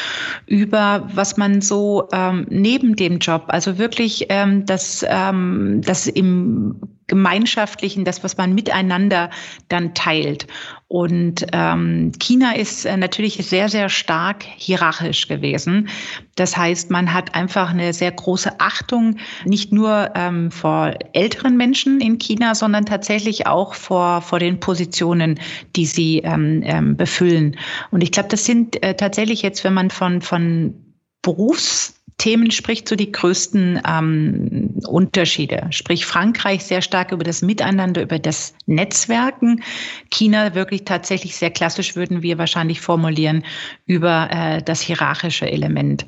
über, 0.46 1.06
was 1.12 1.36
man 1.36 1.60
so 1.60 2.08
ähm, 2.14 2.46
neben 2.48 2.96
dem 2.96 3.18
Job, 3.18 3.44
also 3.48 3.76
wirklich 3.76 4.28
ähm, 4.30 4.64
das, 4.64 5.04
ähm, 5.06 5.82
das 5.84 6.06
im 6.06 6.80
Gemeinschaftlichen, 7.08 8.06
das, 8.06 8.24
was 8.24 8.38
man 8.38 8.54
miteinander 8.54 9.28
dann 9.68 9.92
teilt. 9.92 10.46
Und 10.92 11.46
ähm, 11.54 12.12
China 12.18 12.54
ist 12.54 12.84
äh, 12.84 12.98
natürlich 12.98 13.36
sehr, 13.36 13.70
sehr 13.70 13.88
stark 13.88 14.42
hierarchisch 14.42 15.26
gewesen. 15.26 15.88
Das 16.34 16.54
heißt, 16.54 16.90
man 16.90 17.14
hat 17.14 17.34
einfach 17.34 17.70
eine 17.70 17.94
sehr 17.94 18.12
große 18.12 18.60
Achtung, 18.60 19.16
nicht 19.46 19.72
nur 19.72 20.10
ähm, 20.14 20.50
vor 20.50 20.92
älteren 21.14 21.56
Menschen 21.56 22.02
in 22.02 22.18
China, 22.18 22.54
sondern 22.54 22.84
tatsächlich 22.84 23.46
auch 23.46 23.72
vor, 23.72 24.20
vor 24.20 24.38
den 24.38 24.60
Positionen, 24.60 25.40
die 25.76 25.86
sie 25.86 26.18
ähm, 26.18 26.60
ähm, 26.62 26.94
befüllen. 26.94 27.56
Und 27.90 28.02
ich 28.02 28.12
glaube, 28.12 28.28
das 28.28 28.44
sind 28.44 28.82
äh, 28.82 28.94
tatsächlich 28.94 29.40
jetzt, 29.40 29.64
wenn 29.64 29.72
man 29.72 29.88
von, 29.88 30.20
von 30.20 30.74
Berufs 31.22 32.01
Themen 32.22 32.52
spricht 32.52 32.88
so 32.88 32.94
die 32.94 33.10
größten 33.10 33.82
ähm, 33.84 34.70
Unterschiede. 34.86 35.66
Sprich 35.70 36.06
Frankreich 36.06 36.62
sehr 36.62 36.80
stark 36.80 37.10
über 37.10 37.24
das 37.24 37.42
Miteinander, 37.42 38.00
über 38.00 38.20
das 38.20 38.54
Netzwerken. 38.66 39.64
China 40.08 40.54
wirklich 40.54 40.84
tatsächlich 40.84 41.34
sehr 41.34 41.50
klassisch 41.50 41.96
würden 41.96 42.22
wir 42.22 42.38
wahrscheinlich 42.38 42.80
formulieren 42.80 43.42
über 43.86 44.28
äh, 44.30 44.62
das 44.62 44.80
hierarchische 44.80 45.50
Element. 45.50 46.06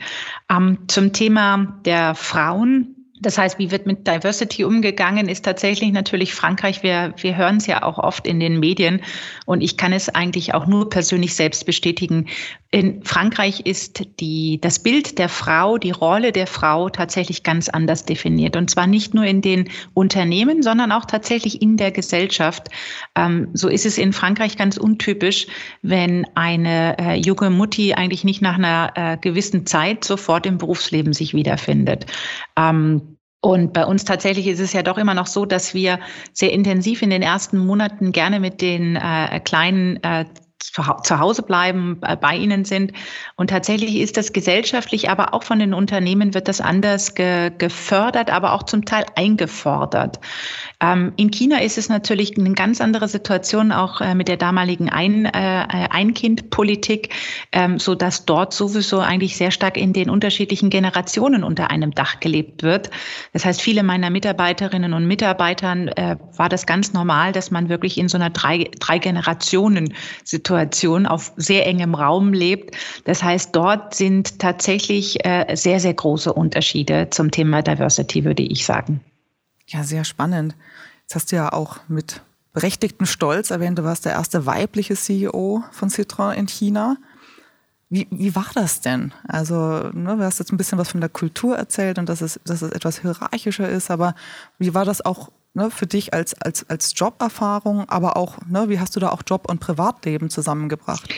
Ähm, 0.49 0.78
zum 0.87 1.12
Thema 1.12 1.80
der 1.85 2.14
Frauen 2.14 2.94
das 3.25 3.38
heißt, 3.38 3.59
wie 3.59 3.71
wird 3.71 3.87
mit 3.87 4.06
Diversity 4.06 4.64
umgegangen, 4.64 5.28
ist 5.28 5.44
tatsächlich 5.44 5.92
natürlich 5.92 6.35
Frankreich. 6.35 6.83
Wir, 6.83 7.14
wir 7.16 7.37
hören 7.37 7.56
es 7.56 7.66
ja 7.66 7.83
auch 7.83 7.99
oft 7.99 8.26
in 8.26 8.38
den 8.38 8.61
Medien 8.61 9.00
und 9.47 9.62
ich 9.62 9.76
kann 9.76 9.92
es 9.92 10.09
eigentlich 10.09 10.52
auch 10.52 10.66
nur 10.66 10.90
persönlich 10.90 11.35
selbst 11.35 11.64
bestätigen. 11.64 12.26
In 12.75 13.04
Frankreich 13.04 13.61
ist 13.66 14.02
die, 14.19 14.59
das 14.61 14.81
Bild 14.81 15.21
der 15.21 15.28
Frau, 15.28 15.78
die 15.78 15.93
Rolle 15.93 16.33
der 16.33 16.49
Frau 16.49 16.88
tatsächlich 16.88 17.45
ganz 17.45 17.69
anders 17.69 18.04
definiert. 18.04 18.57
Und 18.57 18.69
zwar 18.69 18.88
nicht 18.88 19.14
nur 19.14 19.23
in 19.23 19.43
den 19.43 19.69
Unternehmen, 19.95 20.61
sondern 20.61 20.90
auch 20.90 21.04
tatsächlich 21.04 21.62
in 21.62 21.76
der 21.76 21.93
Gesellschaft. 21.93 22.71
Ähm, 23.14 23.47
so 23.52 23.69
ist 23.69 23.87
es 23.87 23.97
in 23.97 24.12
Frankreich 24.12 24.57
ganz 24.57 24.76
untypisch, 24.76 25.47
wenn 25.83 26.26
eine 26.35 26.99
äh, 26.99 27.14
junge 27.14 27.50
Mutti 27.50 27.95
eigentlich 27.95 28.25
nicht 28.25 28.43
nach 28.43 28.59
einer 28.59 28.90
äh, 28.97 29.19
gewissen 29.19 29.66
Zeit 29.66 30.02
sofort 30.02 30.45
im 30.45 30.59
Berufsleben 30.59 31.12
sich 31.12 31.33
wiederfindet. 31.33 32.07
Ähm, 32.57 33.19
und 33.40 33.73
bei 33.73 33.87
uns 33.87 34.04
tatsächlich 34.04 34.49
ist 34.49 34.59
es 34.59 34.73
ja 34.73 34.83
doch 34.83 34.99
immer 34.99 35.14
noch 35.14 35.28
so, 35.28 35.45
dass 35.45 35.75
wir 35.75 36.00
sehr 36.33 36.50
intensiv 36.50 37.02
in 37.02 37.11
den 37.11 37.23
ersten 37.23 37.59
Monaten 37.59 38.11
gerne 38.11 38.40
mit 38.40 38.61
den 38.61 38.97
äh, 38.97 39.38
kleinen 39.45 40.02
äh, 40.02 40.25
zu 41.02 41.19
Hause 41.19 41.43
bleiben, 41.43 42.00
bei 42.21 42.37
ihnen 42.37 42.64
sind. 42.64 42.93
Und 43.37 43.50
tatsächlich 43.50 43.97
ist 43.97 44.16
das 44.16 44.33
gesellschaftlich, 44.33 45.11
aber 45.11 45.35
auch 45.35 45.43
von 45.43 45.59
den 45.59 45.75
Unternehmen 45.75 46.35
wird 46.35 46.49
das 46.49 46.61
anders 46.61 47.14
ge 47.14 47.52
gefördert, 47.57 48.31
aber 48.31 48.52
auch 48.52 48.64
zum 48.64 48.85
Teil 48.85 49.04
eingefordert. 49.14 50.19
Ähm, 50.81 51.12
in 51.16 51.31
China 51.31 51.61
ist 51.61 51.78
es 51.78 51.88
natürlich 51.88 52.37
eine 52.37 52.52
ganz 52.52 52.81
andere 52.81 53.09
Situation, 53.09 53.73
auch 53.73 54.00
äh, 54.00 54.14
mit 54.14 54.28
der 54.28 54.37
damaligen 54.37 54.88
Ein, 54.88 55.26
äh, 55.26 55.31
Ein-Kind-Politik, 55.31 57.11
ähm, 57.52 57.78
so 57.78 57.95
dass 57.95 58.25
dort 58.25 58.52
sowieso 58.52 59.00
eigentlich 59.00 59.37
sehr 59.37 59.50
stark 59.50 59.76
in 59.76 59.93
den 59.93 60.11
unterschiedlichen 60.11 60.71
Generationen 60.71 61.45
unter 61.45 61.71
einem 61.71 61.93
Dach 61.93 62.21
gelebt 62.21 62.62
wird. 62.62 62.90
Das 63.33 63.45
heißt, 63.45 63.61
viele 63.61 63.83
meiner 63.83 64.11
Mitarbeiterinnen 64.11 64.93
und 64.93 65.07
Mitarbeitern 65.07 65.88
äh, 65.88 66.16
war 66.37 66.49
das 66.49 66.66
ganz 66.66 66.93
normal, 66.93 67.33
dass 67.33 67.50
man 67.50 67.69
wirklich 67.69 67.99
in 67.99 68.09
so 68.09 68.16
einer 68.16 68.31
drei, 68.31 68.71
drei 68.81 68.99
Generationen 68.99 69.95
Situation 70.25 70.63
Situation 70.64 71.06
auf 71.06 71.33
sehr 71.37 71.66
engem 71.66 71.94
Raum 71.94 72.33
lebt. 72.33 72.76
Das 73.04 73.23
heißt, 73.23 73.54
dort 73.54 73.94
sind 73.94 74.38
tatsächlich 74.38 75.25
äh, 75.25 75.54
sehr, 75.56 75.80
sehr 75.80 75.94
große 75.94 76.33
Unterschiede 76.33 77.09
zum 77.11 77.30
Thema 77.30 77.62
Diversity, 77.62 78.25
würde 78.25 78.42
ich 78.42 78.64
sagen. 78.64 79.00
Ja, 79.66 79.85
sehr 79.85 80.04
spannend. 80.04 80.54
Jetzt 81.02 81.14
hast 81.14 81.33
du 81.33 81.37
ja 81.37 81.52
auch 81.52 81.78
mit 81.88 82.23
berechtigtem 82.52 83.06
Stolz 83.06 83.50
erwähnt, 83.50 83.78
du 83.78 83.85
warst 83.85 84.04
der 84.04 84.12
erste 84.12 84.47
weibliche 84.47 84.94
CEO 84.94 85.64
von 85.73 85.90
Citroën 85.90 86.33
in 86.33 86.47
China. 86.47 86.97
Wie, 87.90 88.06
wie 88.11 88.35
war 88.35 88.47
das 88.54 88.80
denn? 88.80 89.12
Also, 89.28 89.54
ne, 89.92 90.16
du 90.16 90.25
hast 90.25 90.38
jetzt 90.38 90.52
ein 90.52 90.56
bisschen 90.56 90.78
was 90.78 90.90
von 90.90 91.00
der 91.00 91.11
Kultur 91.11 91.56
erzählt 91.56 91.99
und 91.99 92.09
dass 92.09 92.21
es, 92.21 92.40
dass 92.44 92.62
es 92.62 92.71
etwas 92.71 93.00
hierarchischer 93.00 93.68
ist, 93.68 93.90
aber 93.90 94.14
wie 94.59 94.73
war 94.73 94.85
das 94.85 95.04
auch 95.04 95.30
ne, 95.54 95.70
für 95.70 95.87
dich 95.87 96.12
als, 96.12 96.34
als, 96.34 96.68
als 96.68 96.92
Joberfahrung, 96.96 97.88
aber 97.88 98.16
auch, 98.16 98.38
ne, 98.46 98.68
wie 98.68 98.78
hast 98.78 98.94
du 98.96 99.00
da 99.00 99.11
auch 99.11 99.23
Job 99.26 99.49
und 99.49 99.61
Privatleben 99.61 100.28
zusammengebracht? 100.28 101.08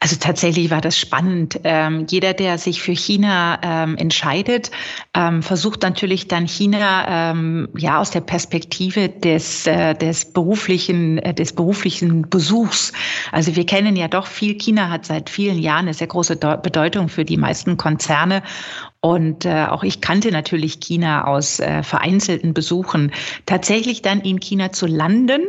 Also 0.00 0.16
tatsächlich 0.16 0.70
war 0.70 0.80
das 0.80 0.96
spannend. 0.96 1.60
Ähm, 1.64 2.06
jeder, 2.08 2.34
der 2.34 2.58
sich 2.58 2.82
für 2.82 2.92
China 2.92 3.58
ähm, 3.62 3.96
entscheidet, 3.96 4.70
ähm, 5.14 5.42
versucht 5.42 5.82
natürlich 5.82 6.28
dann 6.28 6.46
China 6.46 7.30
ähm, 7.30 7.68
ja 7.76 7.98
aus 7.98 8.10
der 8.10 8.20
Perspektive 8.20 9.08
des, 9.08 9.66
äh, 9.66 9.94
des 9.94 10.32
beruflichen, 10.32 11.18
äh, 11.18 11.34
des 11.34 11.52
beruflichen 11.52 12.28
Besuchs. 12.28 12.92
Also 13.32 13.56
wir 13.56 13.66
kennen 13.66 13.96
ja 13.96 14.08
doch 14.08 14.26
viel. 14.26 14.54
China 14.54 14.90
hat 14.90 15.06
seit 15.06 15.30
vielen 15.30 15.58
Jahren 15.58 15.86
eine 15.86 15.94
sehr 15.94 16.06
große 16.06 16.36
Bedeutung 16.36 17.08
für 17.08 17.24
die 17.24 17.36
meisten 17.36 17.76
Konzerne 17.76 18.42
und 19.00 19.44
äh, 19.44 19.66
auch 19.66 19.84
ich 19.84 20.00
kannte 20.00 20.32
natürlich 20.32 20.80
China 20.80 21.26
aus 21.26 21.60
äh, 21.60 21.84
vereinzelten 21.84 22.52
Besuchen. 22.52 23.12
Tatsächlich 23.46 24.02
dann 24.02 24.20
in 24.20 24.40
China 24.40 24.72
zu 24.72 24.86
landen 24.86 25.42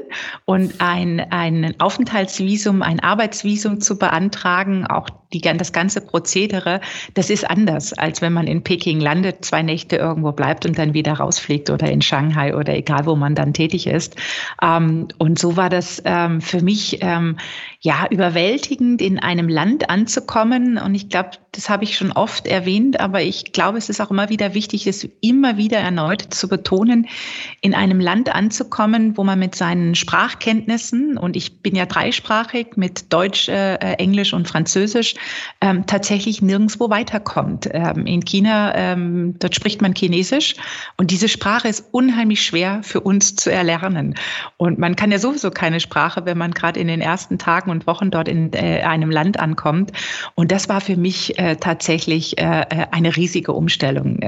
und 0.46 0.76
ein, 0.80 1.20
ein 1.32 1.74
Aufenthaltsvisum, 1.80 2.84
ein 2.84 3.00
Arbeitsvisum 3.00 3.82
zu 3.82 3.98
beantragen, 3.98 4.86
auch 4.86 5.10
die, 5.34 5.42
das 5.42 5.72
ganze 5.72 6.02
Prozedere, 6.02 6.82
das 7.14 7.30
ist 7.30 7.50
anders, 7.50 7.94
als 7.94 8.22
wenn 8.22 8.34
man 8.34 8.48
in 8.48 8.64
Peking 8.64 9.00
landet, 9.00 9.46
zwei 9.46 9.62
Nächte 9.62 9.96
irgendwo 9.96 10.32
bleibt 10.32 10.66
und 10.66 10.78
dann 10.78 10.94
wieder 10.94 11.14
rausfliegt 11.14 11.70
oder 11.70 11.90
in 11.90 12.02
Shanghai 12.02 12.56
oder 12.56 12.76
egal, 12.76 13.06
wo 13.06 13.16
man 13.16 13.36
dann 13.36 13.54
tätig 13.54 13.88
ist. 13.88 14.16
Ähm, 14.62 15.08
und 15.18 15.38
so 15.38 15.56
war 15.56 15.70
das 15.70 16.02
ähm, 16.06 16.42
für 16.42 16.62
mich 16.62 17.00
ähm, 17.02 17.38
ja 17.82 18.08
überwältigend, 18.10 19.02
in 19.02 19.20
einem 19.20 19.48
Land 19.50 19.90
anzukommen. 19.90 20.78
Und 20.78 20.96
ich 20.96 21.10
glaube, 21.10 21.32
das 21.52 21.70
habe 21.70 21.84
ich 21.84 21.98
schon 21.98 22.12
oft 22.12 22.48
erwähnt, 22.48 23.00
aber 23.00 23.22
ich 23.22 23.54
glaube, 23.54 23.78
es 23.78 23.90
ist 23.90 24.02
auch 24.02 24.12
immer 24.12 24.30
wieder 24.30 24.54
wichtig, 24.54 24.88
es 24.88 25.08
immer 25.22 25.58
wieder 25.58 25.78
erneut 25.78 26.34
zu 26.34 26.48
betonen, 26.48 27.08
in 27.62 27.74
einem 27.74 28.00
Land 28.00 28.34
anzukommen, 28.34 29.18
wo 29.18 29.24
man 29.24 29.40
mit 29.40 29.56
seinen 29.56 29.96
Sprachkenntnissen, 29.96 31.18
und 31.18 31.36
ich 31.36 31.62
bin 31.62 31.76
ja 31.76 31.86
dreisprachig 31.86 32.78
mit 32.78 33.12
Deutsch, 33.14 33.48
äh, 33.50 33.76
Englisch 33.76 34.34
und 34.34 34.48
Französisch, 34.48 35.16
ähm, 35.62 35.86
tatsächlich 35.86 36.42
nirgendwo 36.42 36.90
weiterkommt. 36.90 37.70
Ähm, 37.72 38.06
in 38.06 38.24
China, 38.26 38.74
ähm, 38.76 39.36
dort 39.40 39.56
spricht 39.56 39.82
man 39.82 39.94
Chinesisch 39.94 40.56
und 40.98 41.12
diese 41.12 41.30
Sprache 41.30 41.68
ist 41.68 41.86
unheimlich 41.92 42.42
schwer 42.42 42.82
für 42.84 43.02
uns 43.02 43.36
zu 43.36 43.52
erlernen. 43.52 44.16
Und 44.58 44.80
man 44.80 44.96
kann 44.96 45.12
ja 45.12 45.20
sowieso 45.20 45.52
keine 45.52 45.80
Sprache, 45.80 46.26
wenn 46.26 46.38
man 46.38 46.52
gerade 46.52 46.80
in 46.80 46.88
den 46.88 47.02
ersten 47.02 47.38
Tagen 47.38 47.72
und 47.72 47.88
Wochen 47.88 48.12
dort 48.12 48.28
in 48.28 48.54
äh, 48.54 48.82
einem 48.82 49.12
Land 49.12 49.40
ankommt. 49.40 49.92
Und 50.36 50.52
das 50.52 50.70
war 50.70 50.82
für 50.82 50.98
mich 50.98 51.38
äh, 51.40 51.56
tatsächlich 51.56 52.38
äh, 52.38 52.62
äh 52.70 52.86
eine 52.92 53.16
riesige 53.16 53.54
Umstellung. 53.54 54.20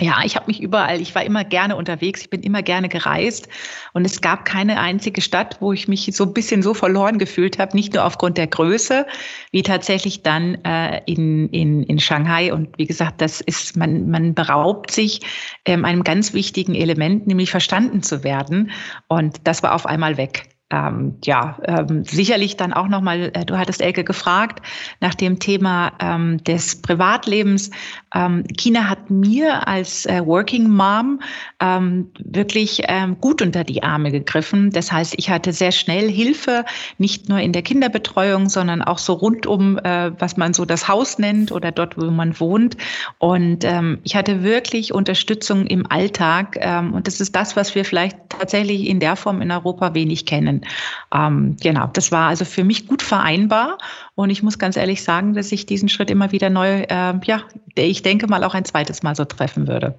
Ja, 0.00 0.20
ich 0.24 0.34
habe 0.34 0.46
mich 0.46 0.62
überall, 0.62 1.00
ich 1.00 1.14
war 1.14 1.22
immer 1.24 1.44
gerne 1.44 1.76
unterwegs, 1.76 2.22
ich 2.22 2.30
bin 2.30 2.42
immer 2.42 2.62
gerne 2.62 2.88
gereist 2.88 3.48
und 3.92 4.06
es 4.06 4.22
gab 4.22 4.46
keine 4.46 4.80
einzige 4.80 5.20
Stadt, 5.20 5.58
wo 5.60 5.74
ich 5.74 5.88
mich 5.88 6.10
so 6.14 6.24
ein 6.24 6.32
bisschen 6.32 6.62
so 6.62 6.72
verloren 6.72 7.18
gefühlt 7.18 7.58
habe, 7.58 7.76
nicht 7.76 7.92
nur 7.92 8.06
aufgrund 8.06 8.38
der 8.38 8.46
Größe, 8.46 9.06
wie 9.52 9.62
tatsächlich 9.62 10.22
dann 10.22 10.54
äh, 10.64 11.02
in, 11.04 11.50
in, 11.50 11.82
in 11.82 11.98
Shanghai. 11.98 12.50
Und 12.50 12.78
wie 12.78 12.86
gesagt, 12.86 13.20
das 13.20 13.42
ist, 13.42 13.76
man, 13.76 14.08
man 14.08 14.34
beraubt 14.34 14.90
sich 14.90 15.20
ähm, 15.66 15.84
einem 15.84 16.02
ganz 16.02 16.32
wichtigen 16.32 16.74
Element, 16.74 17.26
nämlich 17.26 17.50
verstanden 17.50 18.02
zu 18.02 18.24
werden. 18.24 18.70
Und 19.06 19.46
das 19.46 19.62
war 19.62 19.74
auf 19.74 19.84
einmal 19.84 20.16
weg 20.16 20.48
ähm, 20.70 21.16
ja, 21.24 21.58
ähm, 21.64 22.04
sicherlich 22.04 22.56
dann 22.56 22.72
auch 22.72 22.88
nochmal, 22.88 23.30
äh, 23.34 23.44
du 23.44 23.58
hattest 23.58 23.82
Elke 23.82 24.04
gefragt, 24.04 24.64
nach 25.00 25.14
dem 25.14 25.38
Thema 25.38 25.92
ähm, 25.98 26.42
des 26.44 26.80
Privatlebens. 26.80 27.70
Ähm, 28.14 28.44
China 28.56 28.88
hat 28.88 29.10
mir 29.10 29.66
als 29.66 30.06
äh, 30.06 30.24
Working 30.24 30.68
Mom 30.68 31.20
ähm, 31.60 32.10
wirklich 32.18 32.82
ähm, 32.88 33.20
gut 33.20 33.42
unter 33.42 33.64
die 33.64 33.82
Arme 33.82 34.10
gegriffen. 34.10 34.70
Das 34.70 34.92
heißt, 34.92 35.14
ich 35.16 35.30
hatte 35.30 35.52
sehr 35.52 35.72
schnell 35.72 36.10
Hilfe, 36.10 36.64
nicht 36.98 37.28
nur 37.28 37.38
in 37.38 37.52
der 37.52 37.62
Kinderbetreuung, 37.62 38.48
sondern 38.48 38.82
auch 38.82 38.98
so 38.98 39.14
rundum, 39.14 39.78
äh, 39.78 40.12
was 40.20 40.36
man 40.36 40.54
so 40.54 40.64
das 40.64 40.88
Haus 40.88 41.18
nennt 41.18 41.52
oder 41.52 41.72
dort, 41.72 41.96
wo 41.96 42.10
man 42.10 42.38
wohnt. 42.38 42.76
Und 43.18 43.64
ähm, 43.64 43.98
ich 44.04 44.14
hatte 44.14 44.42
wirklich 44.42 44.94
Unterstützung 44.94 45.66
im 45.66 45.90
Alltag. 45.90 46.56
Ähm, 46.60 46.92
und 46.92 47.06
das 47.06 47.20
ist 47.20 47.34
das, 47.34 47.56
was 47.56 47.74
wir 47.74 47.84
vielleicht 47.84 48.16
tatsächlich 48.28 48.88
in 48.88 49.00
der 49.00 49.16
Form 49.16 49.42
in 49.42 49.50
Europa 49.50 49.94
wenig 49.94 50.26
kennen. 50.26 50.59
Ähm, 51.12 51.56
genau, 51.60 51.88
das 51.92 52.12
war 52.12 52.28
also 52.28 52.44
für 52.44 52.64
mich 52.64 52.86
gut 52.86 53.02
vereinbar 53.02 53.78
und 54.14 54.30
ich 54.30 54.42
muss 54.42 54.58
ganz 54.58 54.76
ehrlich 54.76 55.02
sagen, 55.02 55.34
dass 55.34 55.52
ich 55.52 55.66
diesen 55.66 55.88
Schritt 55.88 56.10
immer 56.10 56.32
wieder 56.32 56.50
neu, 56.50 56.82
äh, 56.82 57.14
ja, 57.24 57.42
ich 57.74 58.02
denke 58.02 58.26
mal 58.26 58.44
auch 58.44 58.54
ein 58.54 58.64
zweites 58.64 59.02
Mal 59.02 59.16
so 59.16 59.24
treffen 59.24 59.66
würde. 59.68 59.98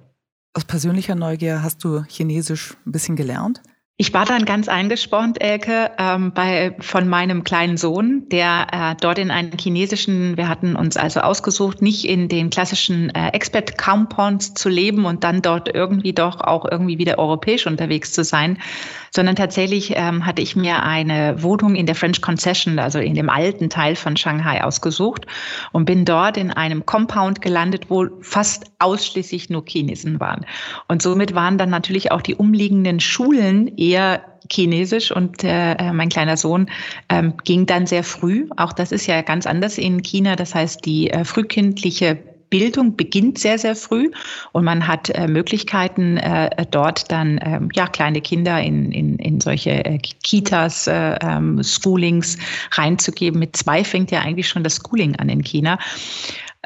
Aus 0.54 0.64
persönlicher 0.64 1.14
Neugier 1.14 1.62
hast 1.62 1.82
du 1.82 2.04
Chinesisch 2.04 2.74
ein 2.86 2.92
bisschen 2.92 3.16
gelernt? 3.16 3.62
Ich 4.02 4.12
war 4.12 4.24
dann 4.24 4.44
ganz 4.44 4.66
eingespornt, 4.66 5.40
Elke, 5.40 5.92
ähm, 5.96 6.32
bei, 6.32 6.74
von 6.80 7.06
meinem 7.06 7.44
kleinen 7.44 7.76
Sohn, 7.76 8.28
der 8.30 8.66
äh, 8.72 8.96
dort 9.00 9.16
in 9.16 9.30
einen 9.30 9.56
chinesischen, 9.56 10.36
wir 10.36 10.48
hatten 10.48 10.74
uns 10.74 10.96
also 10.96 11.20
ausgesucht, 11.20 11.82
nicht 11.82 12.04
in 12.04 12.26
den 12.26 12.50
klassischen 12.50 13.10
äh, 13.10 13.28
Expat-Compounds 13.28 14.54
zu 14.54 14.68
leben 14.68 15.04
und 15.04 15.22
dann 15.22 15.40
dort 15.40 15.72
irgendwie 15.72 16.12
doch 16.12 16.40
auch 16.40 16.64
irgendwie 16.68 16.98
wieder 16.98 17.16
europäisch 17.20 17.68
unterwegs 17.68 18.12
zu 18.12 18.24
sein, 18.24 18.58
sondern 19.14 19.36
tatsächlich 19.36 19.92
ähm, 19.94 20.26
hatte 20.26 20.42
ich 20.42 20.56
mir 20.56 20.82
eine 20.82 21.40
Wohnung 21.40 21.76
in 21.76 21.86
der 21.86 21.94
French 21.94 22.20
Concession, 22.20 22.80
also 22.80 22.98
in 22.98 23.14
dem 23.14 23.30
alten 23.30 23.70
Teil 23.70 23.94
von 23.94 24.16
Shanghai 24.16 24.64
ausgesucht 24.64 25.26
und 25.70 25.84
bin 25.84 26.04
dort 26.04 26.36
in 26.38 26.50
einem 26.50 26.86
Compound 26.86 27.40
gelandet, 27.40 27.84
wo 27.88 28.08
fast 28.20 28.71
ausschließlich 28.82 29.50
nur 29.50 29.64
Chinesen 29.66 30.20
waren. 30.20 30.44
Und 30.88 31.02
somit 31.02 31.34
waren 31.34 31.58
dann 31.58 31.70
natürlich 31.70 32.12
auch 32.12 32.22
die 32.22 32.34
umliegenden 32.34 33.00
Schulen 33.00 33.76
eher 33.76 34.22
Chinesisch 34.50 35.12
und 35.12 35.44
äh, 35.44 35.92
mein 35.92 36.08
kleiner 36.08 36.36
Sohn 36.36 36.68
ähm, 37.08 37.34
ging 37.44 37.66
dann 37.66 37.86
sehr 37.86 38.02
früh. 38.02 38.48
Auch 38.56 38.72
das 38.72 38.92
ist 38.92 39.06
ja 39.06 39.22
ganz 39.22 39.46
anders 39.46 39.78
in 39.78 40.02
China. 40.02 40.36
Das 40.36 40.54
heißt, 40.54 40.84
die 40.84 41.10
äh, 41.10 41.24
frühkindliche 41.24 42.18
Bildung 42.52 42.96
beginnt 42.96 43.38
sehr, 43.38 43.58
sehr 43.58 43.74
früh 43.74 44.10
und 44.52 44.64
man 44.64 44.86
hat 44.86 45.08
äh, 45.08 45.26
Möglichkeiten, 45.26 46.18
äh, 46.18 46.66
dort 46.70 47.10
dann 47.10 47.38
äh, 47.38 47.60
ja, 47.74 47.86
kleine 47.86 48.20
Kinder 48.20 48.60
in, 48.60 48.92
in, 48.92 49.16
in 49.16 49.40
solche 49.40 49.82
äh, 49.82 49.98
Kitas, 50.22 50.86
äh, 50.86 51.16
ähm, 51.22 51.62
Schoolings 51.64 52.36
reinzugeben. 52.72 53.40
Mit 53.40 53.56
zwei 53.56 53.84
fängt 53.84 54.10
ja 54.10 54.20
eigentlich 54.20 54.48
schon 54.48 54.64
das 54.64 54.82
Schooling 54.84 55.16
an 55.16 55.30
in 55.30 55.42
China. 55.42 55.78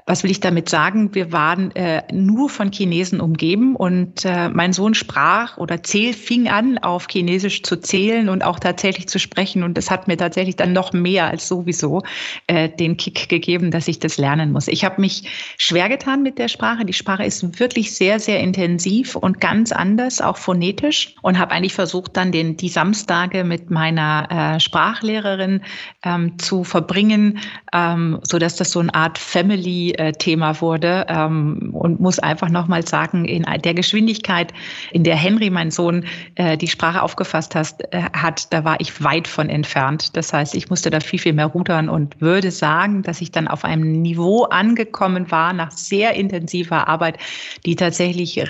Was 0.05 0.23
will 0.23 0.31
ich 0.31 0.41
damit 0.41 0.69
sagen? 0.69 1.15
Wir 1.15 1.33
waren 1.33 1.75
äh, 1.75 2.03
nur 2.13 2.49
von 2.49 2.71
Chinesen 2.71 3.21
umgeben 3.21 3.75
und 3.75 4.25
äh, 4.25 4.49
mein 4.51 4.73
Sohn 4.73 4.95
sprach 4.95 5.57
oder 5.57 5.83
zähl, 5.83 6.13
fing 6.13 6.49
an, 6.49 6.79
auf 6.79 7.09
Chinesisch 7.11 7.63
zu 7.63 7.81
zählen 7.81 8.29
und 8.29 8.45
auch 8.45 8.61
tatsächlich 8.61 9.09
zu 9.09 9.19
sprechen. 9.19 9.63
Und 9.65 9.77
das 9.77 9.91
hat 9.91 10.07
mir 10.07 10.17
tatsächlich 10.17 10.55
dann 10.55 10.73
noch 10.73 10.93
mehr 10.93 11.27
als 11.27 11.49
sowieso 11.49 12.03
äh, 12.47 12.69
den 12.69 12.97
Kick 12.97 13.29
gegeben, 13.29 13.71
dass 13.71 13.89
ich 13.89 13.99
das 13.99 14.19
lernen 14.19 14.53
muss. 14.53 14.69
Ich 14.69 14.85
habe 14.85 15.01
mich 15.01 15.57
schwer 15.59 15.89
getan 15.89 16.23
mit 16.23 16.39
der 16.39 16.49
Sprache. 16.49 16.85
Die 16.85 16.93
Sprache 16.93 17.25
ist 17.25 17.59
wirklich 17.59 17.97
sehr, 17.97 18.21
sehr 18.21 18.39
intensiv 18.41 19.17
und 19.17 19.41
ganz 19.41 19.73
anders, 19.73 20.21
auch 20.21 20.37
phonetisch. 20.37 21.15
Und 21.23 21.39
habe 21.39 21.53
eigentlich 21.53 21.75
versucht, 21.75 22.17
dann 22.17 22.31
den, 22.31 22.57
die 22.57 22.69
Samstage 22.69 23.45
mit 23.45 23.71
meiner 23.71 24.55
äh, 24.57 24.61
Sprachlehrerin 24.61 25.63
ähm, 26.05 26.39
zu 26.39 26.63
verbringen, 26.63 27.41
ähm, 27.73 28.21
so 28.23 28.39
dass 28.39 28.57
das 28.57 28.71
so 28.71 28.81
eine 28.81 28.95
Art 28.95 29.19
Family 29.19 29.86
Thema 29.93 30.61
wurde 30.61 31.07
ähm, 31.09 31.71
und 31.73 32.01
muss 32.01 32.19
einfach 32.19 32.49
nochmal 32.49 32.87
sagen, 32.87 33.25
in 33.25 33.45
der 33.63 33.75
Geschwindigkeit, 33.75 34.53
in 34.93 35.05
der 35.05 35.17
Henry, 35.17 35.51
mein 35.51 35.71
Sohn, 35.71 36.05
äh, 36.35 36.57
die 36.57 36.69
Sprache 36.69 37.03
aufgefasst 37.03 37.55
hast, 37.55 37.83
äh, 37.93 38.03
hat, 38.13 38.53
da 38.53 38.65
war 38.65 38.81
ich 38.81 39.03
weit 39.03 39.29
von 39.29 39.49
entfernt. 39.49 40.17
Das 40.17 40.33
heißt, 40.33 40.55
ich 40.55 40.71
musste 40.71 40.91
da 40.91 41.01
viel, 41.01 41.19
viel 41.19 41.33
mehr 41.33 41.47
rudern 41.47 41.89
und 41.89 42.21
würde 42.21 42.51
sagen, 42.51 43.03
dass 43.03 43.21
ich 43.21 43.31
dann 43.31 43.49
auf 43.49 43.65
einem 43.65 44.03
Niveau 44.03 44.45
angekommen 44.45 45.31
war 45.31 45.53
nach 45.53 45.71
sehr 45.71 46.15
intensiver 46.15 46.89
Arbeit, 46.89 47.19
die 47.65 47.77
tatsächlich 47.77 48.43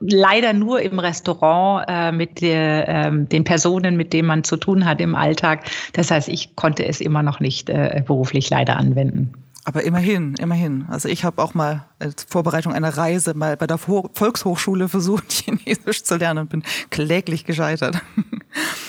leider 0.00 0.52
nur 0.52 0.80
im 0.80 0.98
Restaurant 0.98 1.86
äh, 1.88 2.12
mit 2.12 2.40
der, 2.40 2.88
äh, 2.88 3.10
den 3.12 3.44
Personen, 3.44 3.96
mit 3.96 4.12
denen 4.12 4.28
man 4.28 4.44
zu 4.44 4.56
tun 4.56 4.84
hat 4.84 5.00
im 5.00 5.14
Alltag. 5.14 5.64
Das 5.92 6.10
heißt, 6.10 6.28
ich 6.28 6.56
konnte 6.56 6.86
es 6.86 7.00
immer 7.00 7.22
noch 7.22 7.40
nicht 7.40 7.70
äh, 7.70 8.02
beruflich 8.06 8.50
leider 8.50 8.76
anwenden. 8.76 9.32
Aber 9.64 9.84
immerhin, 9.84 10.34
immerhin. 10.36 10.86
Also 10.88 11.08
ich 11.08 11.24
habe 11.24 11.42
auch 11.42 11.54
mal 11.54 11.86
als 12.00 12.26
Vorbereitung 12.28 12.72
einer 12.72 12.96
Reise 12.96 13.34
mal 13.34 13.56
bei 13.56 13.68
der 13.68 13.78
Volkshochschule 13.78 14.88
versucht, 14.88 15.30
Chinesisch 15.32 16.02
zu 16.02 16.16
lernen 16.16 16.40
und 16.40 16.50
bin 16.50 16.64
kläglich 16.90 17.44
gescheitert. 17.44 18.02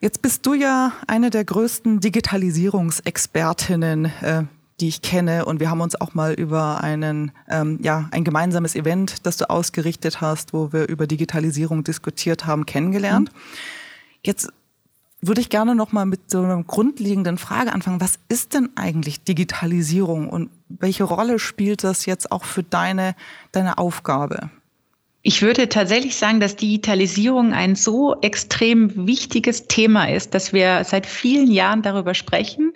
Jetzt 0.00 0.22
bist 0.22 0.46
du 0.46 0.54
ja 0.54 0.92
eine 1.06 1.28
der 1.30 1.44
größten 1.44 2.00
Digitalisierungsexpertinnen, 2.00 4.06
äh, 4.22 4.44
die 4.80 4.88
ich 4.88 5.02
kenne. 5.02 5.44
Und 5.44 5.60
wir 5.60 5.70
haben 5.70 5.80
uns 5.80 6.00
auch 6.00 6.14
mal 6.14 6.32
über 6.34 6.82
einen, 6.82 7.30
ähm, 7.48 7.78
ja, 7.82 8.08
ein 8.12 8.24
gemeinsames 8.24 8.74
Event, 8.76 9.26
das 9.26 9.36
du 9.36 9.50
ausgerichtet 9.50 10.20
hast, 10.20 10.52
wo 10.52 10.72
wir 10.72 10.88
über 10.88 11.06
Digitalisierung 11.06 11.84
diskutiert 11.84 12.46
haben, 12.46 12.66
kennengelernt. 12.66 13.32
Mhm. 13.32 13.38
Jetzt 14.22 14.52
würde 15.20 15.40
ich 15.40 15.48
gerne 15.48 15.74
noch 15.74 15.92
mal 15.92 16.06
mit 16.06 16.30
so 16.30 16.42
einer 16.42 16.62
grundlegenden 16.62 17.38
Frage 17.38 17.72
anfangen. 17.72 18.00
Was 18.00 18.18
ist 18.28 18.54
denn 18.54 18.70
eigentlich 18.76 19.24
Digitalisierung 19.24 20.28
und 20.28 20.50
welche 20.68 21.04
Rolle 21.04 21.38
spielt 21.38 21.84
das 21.84 22.06
jetzt 22.06 22.30
auch 22.30 22.44
für 22.44 22.62
deine, 22.62 23.14
deine 23.52 23.78
Aufgabe? 23.78 24.50
Ich 25.22 25.42
würde 25.42 25.68
tatsächlich 25.68 26.14
sagen, 26.14 26.38
dass 26.38 26.54
Digitalisierung 26.54 27.52
ein 27.52 27.74
so 27.74 28.14
extrem 28.20 29.08
wichtiges 29.08 29.66
Thema 29.66 30.08
ist, 30.08 30.34
dass 30.34 30.52
wir 30.52 30.84
seit 30.84 31.04
vielen 31.04 31.50
Jahren 31.50 31.82
darüber 31.82 32.14
sprechen. 32.14 32.72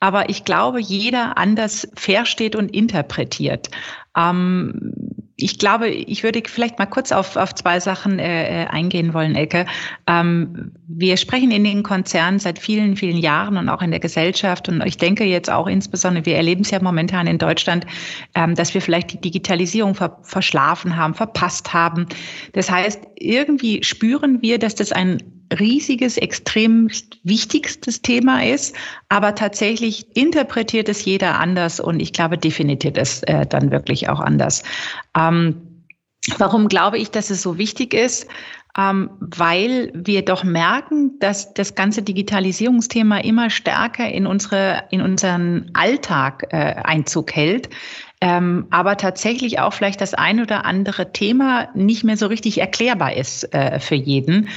Aber 0.00 0.28
ich 0.28 0.44
glaube, 0.44 0.80
jeder 0.80 1.38
anders 1.38 1.86
versteht 1.94 2.56
und 2.56 2.74
interpretiert. 2.74 3.70
Ähm, 4.16 4.94
ich 5.36 5.58
glaube, 5.58 5.88
ich 5.90 6.24
würde 6.24 6.42
vielleicht 6.44 6.78
mal 6.78 6.86
kurz 6.86 7.12
auf, 7.12 7.36
auf 7.36 7.54
zwei 7.54 7.80
Sachen 7.80 8.18
äh, 8.18 8.64
äh, 8.64 8.66
eingehen 8.66 9.14
wollen, 9.14 9.34
Ecke. 9.34 9.66
Ähm, 10.06 10.72
wir 10.96 11.16
sprechen 11.16 11.50
in 11.50 11.64
den 11.64 11.82
Konzernen 11.82 12.38
seit 12.38 12.58
vielen, 12.58 12.96
vielen 12.96 13.16
Jahren 13.16 13.56
und 13.56 13.68
auch 13.68 13.82
in 13.82 13.90
der 13.90 14.00
Gesellschaft 14.00 14.68
und 14.68 14.84
ich 14.86 14.96
denke 14.96 15.24
jetzt 15.24 15.50
auch 15.50 15.66
insbesondere, 15.66 16.26
wir 16.26 16.36
erleben 16.36 16.62
es 16.62 16.70
ja 16.70 16.82
momentan 16.82 17.26
in 17.26 17.38
Deutschland, 17.38 17.86
ähm, 18.34 18.54
dass 18.54 18.74
wir 18.74 18.80
vielleicht 18.80 19.12
die 19.12 19.20
Digitalisierung 19.20 19.94
ver 19.94 20.18
verschlafen 20.22 20.96
haben, 20.96 21.14
verpasst 21.14 21.72
haben. 21.72 22.06
Das 22.52 22.70
heißt, 22.70 23.00
irgendwie 23.16 23.82
spüren 23.82 24.42
wir, 24.42 24.58
dass 24.58 24.74
das 24.74 24.92
ein 24.92 25.18
riesiges, 25.58 26.16
extrem 26.16 26.88
wichtigstes 27.24 28.02
Thema 28.02 28.44
ist, 28.44 28.74
aber 29.08 29.34
tatsächlich 29.34 30.16
interpretiert 30.16 30.88
es 30.88 31.04
jeder 31.04 31.38
anders 31.38 31.80
und 31.80 32.00
ich 32.00 32.12
glaube, 32.12 32.38
definiert 32.38 32.96
es 32.96 33.22
äh, 33.24 33.46
dann 33.46 33.70
wirklich 33.70 34.08
auch 34.08 34.20
anders. 34.20 34.62
Ähm, 35.16 35.84
warum 36.38 36.68
glaube 36.68 36.98
ich, 36.98 37.10
dass 37.10 37.30
es 37.30 37.42
so 37.42 37.58
wichtig 37.58 37.94
ist? 37.94 38.28
Ähm, 38.78 39.10
weil 39.20 39.90
wir 39.94 40.24
doch 40.24 40.44
merken, 40.44 41.18
dass 41.18 41.52
das 41.52 41.74
ganze 41.74 42.02
Digitalisierungsthema 42.02 43.18
immer 43.18 43.50
stärker 43.50 44.08
in 44.08 44.26
unsere 44.26 44.84
in 44.90 45.02
unseren 45.02 45.70
Alltag 45.74 46.46
äh, 46.50 46.76
Einzug 46.82 47.34
hält 47.34 47.68
ähm, 48.22 48.68
aber 48.70 48.96
tatsächlich 48.96 49.58
auch 49.58 49.72
vielleicht 49.72 50.00
das 50.00 50.14
ein 50.14 50.40
oder 50.40 50.64
andere 50.64 51.10
Thema 51.10 51.66
nicht 51.74 52.04
mehr 52.04 52.16
so 52.16 52.28
richtig 52.28 52.60
erklärbar 52.60 53.16
ist 53.16 53.52
äh, 53.52 53.80
für 53.80 53.96
jeden. 53.96 54.48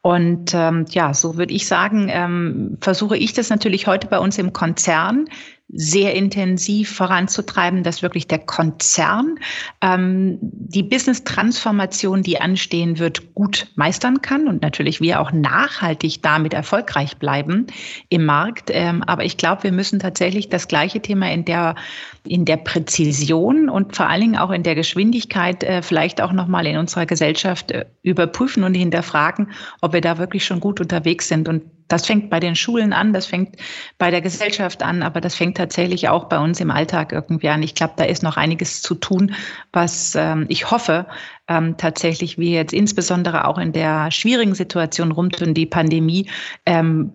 Und 0.00 0.54
ähm, 0.54 0.86
ja, 0.88 1.12
so 1.12 1.36
würde 1.36 1.52
ich 1.52 1.66
sagen, 1.66 2.08
ähm, 2.10 2.78
versuche 2.80 3.18
ich 3.18 3.34
das 3.34 3.50
natürlich 3.50 3.86
heute 3.86 4.06
bei 4.06 4.18
uns 4.18 4.38
im 4.38 4.54
Konzern 4.54 5.26
sehr 5.72 6.14
intensiv 6.14 6.94
voranzutreiben, 6.94 7.82
dass 7.82 8.02
wirklich 8.02 8.26
der 8.26 8.40
Konzern 8.40 9.36
ähm, 9.80 10.38
die 10.40 10.82
Business-Transformation, 10.82 12.22
die 12.22 12.40
anstehen 12.40 12.98
wird, 12.98 13.34
gut 13.34 13.68
meistern 13.76 14.22
kann 14.22 14.48
und 14.48 14.62
natürlich 14.62 15.00
wir 15.00 15.20
auch 15.20 15.32
nachhaltig 15.32 16.22
damit 16.22 16.54
erfolgreich 16.54 17.16
bleiben 17.18 17.66
im 18.08 18.24
Markt. 18.24 18.70
Ähm, 18.72 19.02
aber 19.04 19.24
ich 19.24 19.36
glaube, 19.36 19.62
wir 19.64 19.72
müssen 19.72 19.98
tatsächlich 19.98 20.48
das 20.48 20.68
gleiche 20.68 21.00
Thema 21.00 21.30
in 21.30 21.44
der 21.44 21.76
in 22.24 22.44
der 22.44 22.58
Präzision 22.58 23.68
und 23.68 23.96
vor 23.96 24.08
allen 24.08 24.20
Dingen 24.20 24.36
auch 24.36 24.50
in 24.50 24.62
der 24.62 24.74
Geschwindigkeit 24.74 25.64
äh, 25.64 25.82
vielleicht 25.82 26.20
auch 26.20 26.32
nochmal 26.32 26.66
in 26.66 26.76
unserer 26.76 27.06
Gesellschaft 27.06 27.70
äh, 27.70 27.86
überprüfen 28.02 28.62
und 28.64 28.74
hinterfragen, 28.74 29.52
ob 29.80 29.92
wir 29.92 30.00
da 30.00 30.18
wirklich 30.18 30.44
schon 30.44 30.60
gut 30.60 30.80
unterwegs 30.80 31.28
sind. 31.28 31.48
Und 31.48 31.62
das 31.88 32.06
fängt 32.06 32.30
bei 32.30 32.38
den 32.38 32.54
Schulen 32.54 32.92
an, 32.92 33.12
das 33.12 33.26
fängt 33.26 33.56
bei 33.98 34.10
der 34.10 34.20
Gesellschaft 34.20 34.82
an, 34.82 35.02
aber 35.02 35.20
das 35.20 35.34
fängt 35.34 35.56
tatsächlich 35.56 36.08
auch 36.08 36.24
bei 36.24 36.38
uns 36.38 36.60
im 36.60 36.70
Alltag 36.70 37.12
irgendwie 37.12 37.48
an. 37.48 37.62
Ich 37.62 37.74
glaube, 37.74 37.94
da 37.96 38.04
ist 38.04 38.22
noch 38.22 38.36
einiges 38.36 38.82
zu 38.82 38.94
tun, 38.94 39.34
was 39.72 40.14
ähm, 40.14 40.46
ich 40.48 40.70
hoffe, 40.70 41.06
ähm, 41.50 41.76
tatsächlich 41.76 42.38
wir 42.38 42.50
jetzt 42.50 42.72
insbesondere 42.72 43.46
auch 43.46 43.58
in 43.58 43.72
der 43.72 44.10
schwierigen 44.12 44.54
Situation 44.54 45.10
rund 45.10 45.42
um 45.42 45.52
die 45.52 45.66
Pandemie, 45.66 46.30
ähm, 46.64 47.12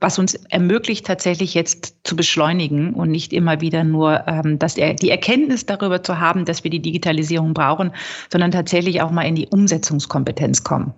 was 0.00 0.18
uns 0.18 0.34
ermöglicht, 0.34 1.06
tatsächlich 1.06 1.54
jetzt 1.54 1.96
zu 2.04 2.16
beschleunigen 2.16 2.92
und 2.92 3.10
nicht 3.10 3.32
immer 3.32 3.60
wieder 3.60 3.84
nur 3.84 4.26
ähm, 4.26 4.58
dass 4.58 4.76
er, 4.76 4.94
die 4.94 5.10
Erkenntnis 5.10 5.66
darüber 5.66 6.02
zu 6.02 6.18
haben, 6.18 6.44
dass 6.44 6.64
wir 6.64 6.70
die 6.70 6.82
Digitalisierung 6.82 7.54
brauchen, 7.54 7.92
sondern 8.30 8.50
tatsächlich 8.50 9.00
auch 9.02 9.12
mal 9.12 9.22
in 9.22 9.36
die 9.36 9.46
Umsetzungskompetenz 9.46 10.64
kommen 10.64 10.92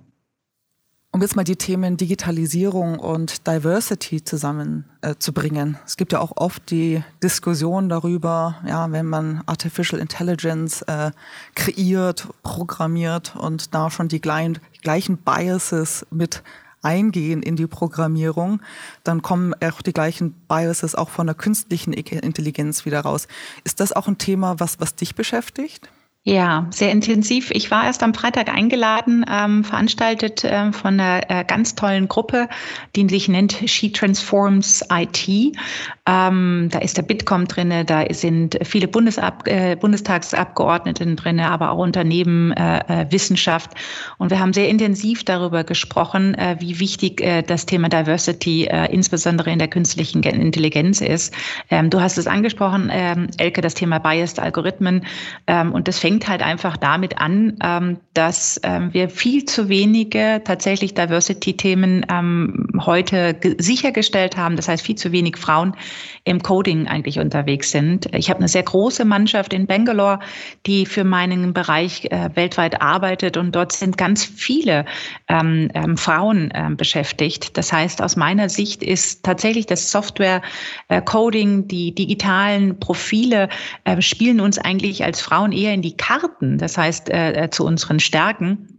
um 1.10 1.22
jetzt 1.22 1.36
mal 1.36 1.44
die 1.44 1.56
Themen 1.56 1.96
Digitalisierung 1.96 2.98
und 2.98 3.46
Diversity 3.46 4.22
zusammenzubringen. 4.22 5.74
Äh, 5.74 5.86
es 5.86 5.96
gibt 5.96 6.12
ja 6.12 6.20
auch 6.20 6.32
oft 6.36 6.70
die 6.70 7.02
Diskussion 7.22 7.88
darüber, 7.88 8.56
ja, 8.66 8.90
wenn 8.92 9.06
man 9.06 9.42
Artificial 9.46 10.00
Intelligence 10.00 10.82
äh, 10.82 11.10
kreiert, 11.54 12.28
programmiert 12.42 13.36
und 13.36 13.74
da 13.74 13.90
schon 13.90 14.08
die 14.08 14.20
gleichen, 14.20 14.58
gleichen 14.82 15.16
Biases 15.16 16.06
mit 16.10 16.42
eingehen 16.82 17.42
in 17.42 17.56
die 17.56 17.66
Programmierung, 17.66 18.60
dann 19.02 19.22
kommen 19.22 19.54
auch 19.62 19.82
die 19.82 19.92
gleichen 19.92 20.32
Biases 20.46 20.94
auch 20.94 21.08
von 21.08 21.26
der 21.26 21.34
künstlichen 21.34 21.92
Intelligenz 21.92 22.84
wieder 22.84 23.00
raus. 23.00 23.26
Ist 23.64 23.80
das 23.80 23.92
auch 23.92 24.06
ein 24.06 24.18
Thema, 24.18 24.60
was, 24.60 24.78
was 24.78 24.94
dich 24.94 25.14
beschäftigt? 25.14 25.88
Ja, 26.28 26.66
sehr 26.68 26.92
intensiv. 26.92 27.50
Ich 27.52 27.70
war 27.70 27.86
erst 27.86 28.02
am 28.02 28.12
Freitag 28.12 28.50
eingeladen, 28.50 29.24
ähm, 29.30 29.64
veranstaltet 29.64 30.42
ähm, 30.44 30.74
von 30.74 31.00
einer 31.00 31.22
äh, 31.30 31.42
ganz 31.42 31.74
tollen 31.74 32.06
Gruppe, 32.06 32.50
die 32.94 33.08
sich 33.08 33.30
nennt 33.30 33.56
She 33.64 33.90
Transforms 33.90 34.84
IT. 34.92 35.26
Ähm, 36.06 36.68
da 36.70 36.80
ist 36.80 36.98
der 36.98 37.02
Bitkom 37.02 37.46
drinne, 37.46 37.86
da 37.86 38.04
sind 38.12 38.58
viele 38.62 38.88
Bundesab 38.88 39.48
äh, 39.48 39.76
Bundestagsabgeordneten 39.76 41.16
drinne, 41.16 41.50
aber 41.50 41.70
auch 41.70 41.78
Unternehmen, 41.78 42.52
äh, 42.52 42.80
äh, 42.80 43.06
Wissenschaft. 43.10 43.70
Und 44.18 44.30
wir 44.30 44.38
haben 44.38 44.52
sehr 44.52 44.68
intensiv 44.68 45.24
darüber 45.24 45.64
gesprochen, 45.64 46.34
äh, 46.34 46.56
wie 46.58 46.78
wichtig 46.78 47.22
äh, 47.22 47.40
das 47.40 47.64
Thema 47.64 47.88
Diversity, 47.88 48.64
äh, 48.64 48.92
insbesondere 48.92 49.50
in 49.50 49.58
der 49.58 49.68
künstlichen 49.68 50.22
Intelligenz 50.22 51.00
ist. 51.00 51.32
Ähm, 51.70 51.88
du 51.88 52.02
hast 52.02 52.18
es 52.18 52.26
angesprochen, 52.26 52.90
ähm, 52.92 53.28
Elke, 53.38 53.62
das 53.62 53.72
Thema 53.72 53.98
Biased 53.98 54.38
Algorithmen. 54.38 55.06
Ähm, 55.46 55.72
und 55.72 55.88
das 55.88 55.98
fängt 55.98 56.17
fängt 56.18 56.28
halt 56.28 56.42
einfach 56.42 56.76
damit 56.76 57.18
an, 57.18 57.56
ähm, 57.62 57.98
dass 58.14 58.60
ähm, 58.64 58.92
wir 58.92 59.08
viel 59.08 59.44
zu 59.44 59.68
wenige 59.68 60.42
tatsächlich 60.44 60.94
Diversity-Themen 60.94 62.06
ähm, 62.10 62.66
heute 62.84 63.36
sichergestellt 63.58 64.36
haben. 64.36 64.56
Das 64.56 64.66
heißt, 64.66 64.84
viel 64.84 64.96
zu 64.96 65.12
wenig 65.12 65.36
Frauen 65.36 65.76
im 66.24 66.42
Coding 66.42 66.88
eigentlich 66.88 67.20
unterwegs 67.20 67.70
sind. 67.70 68.12
Ich 68.16 68.30
habe 68.30 68.40
eine 68.40 68.48
sehr 68.48 68.64
große 68.64 69.04
Mannschaft 69.04 69.52
in 69.52 69.68
Bangalore, 69.68 70.18
die 70.66 70.86
für 70.86 71.04
meinen 71.04 71.52
Bereich 71.52 72.06
äh, 72.06 72.30
weltweit 72.34 72.82
arbeitet 72.82 73.36
und 73.36 73.54
dort 73.54 73.72
sind 73.72 73.96
ganz 73.96 74.24
viele 74.24 74.84
Frauen 75.96 76.52
beschäftigt. 76.76 77.56
Das 77.56 77.72
heißt, 77.72 78.02
aus 78.02 78.16
meiner 78.16 78.48
Sicht 78.48 78.82
ist 78.82 79.24
tatsächlich 79.24 79.66
das 79.66 79.90
Software-Coding, 79.92 81.60
äh, 81.60 81.66
die 81.66 81.94
digitalen 81.94 82.78
Profile 82.78 83.48
äh, 83.84 84.00
spielen 84.00 84.40
uns 84.40 84.58
eigentlich 84.58 85.04
als 85.04 85.20
Frauen 85.20 85.52
eher 85.52 85.74
in 85.74 85.82
die 85.82 85.96
Karten, 86.08 86.56
das 86.56 86.78
heißt 86.78 87.10
äh, 87.10 87.32
äh, 87.32 87.50
zu 87.50 87.66
unseren 87.66 88.00
Stärken. 88.00 88.77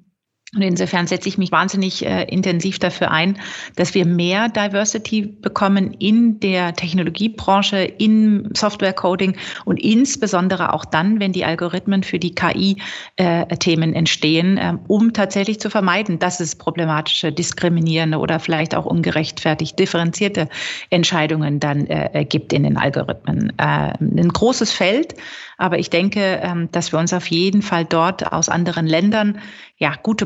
Und 0.56 0.64
insofern 0.64 1.06
setze 1.06 1.30
ich 1.30 1.38
mich 1.38 1.52
wahnsinnig 1.52 2.04
äh, 2.04 2.24
intensiv 2.24 2.80
dafür 2.80 3.12
ein, 3.12 3.38
dass 3.76 3.94
wir 3.94 4.04
mehr 4.08 4.50
Diversity 4.50 5.22
bekommen 5.22 5.94
in 6.00 6.40
der 6.40 6.74
Technologiebranche, 6.74 7.84
im 7.84 8.50
Software-Coding 8.56 9.38
und 9.66 9.78
insbesondere 9.78 10.74
auch 10.74 10.86
dann, 10.86 11.20
wenn 11.20 11.34
die 11.34 11.46
Algorithmen 11.46 12.02
für 12.02 12.18
die 12.18 12.34
KI-Themen 12.34 13.94
äh, 13.94 13.98
entstehen, 13.98 14.58
äh, 14.58 14.74
um 14.88 15.14
tatsächlich 15.14 15.60
zu 15.60 15.70
vermeiden, 15.70 16.18
dass 16.18 16.40
es 16.40 16.56
problematische, 16.56 17.32
diskriminierende 17.32 18.18
oder 18.18 18.40
vielleicht 18.40 18.74
auch 18.74 18.86
ungerechtfertigt 18.86 19.78
differenzierte 19.78 20.50
Entscheidungen 20.90 21.60
dann 21.60 21.86
äh, 21.86 22.26
gibt 22.28 22.54
in 22.54 22.64
den 22.64 22.78
Algorithmen. 22.78 23.54
Äh, 23.58 23.94
ein 24.00 24.30
großes 24.30 24.72
Feld, 24.72 25.14
aber 25.60 25.78
ich 25.78 25.92
denke, 25.92 26.40
ähm, 26.42 26.70
dass 26.72 26.92
wir 26.92 27.00
uns 27.00 27.14
auf 27.14 27.28
jeden 27.28 27.62
Fall 27.62 27.86
dort 27.86 28.32
aus 28.32 28.50
anderen 28.50 28.88
Ländern 28.88 29.40
ja 29.78 29.94
gute 30.02 30.26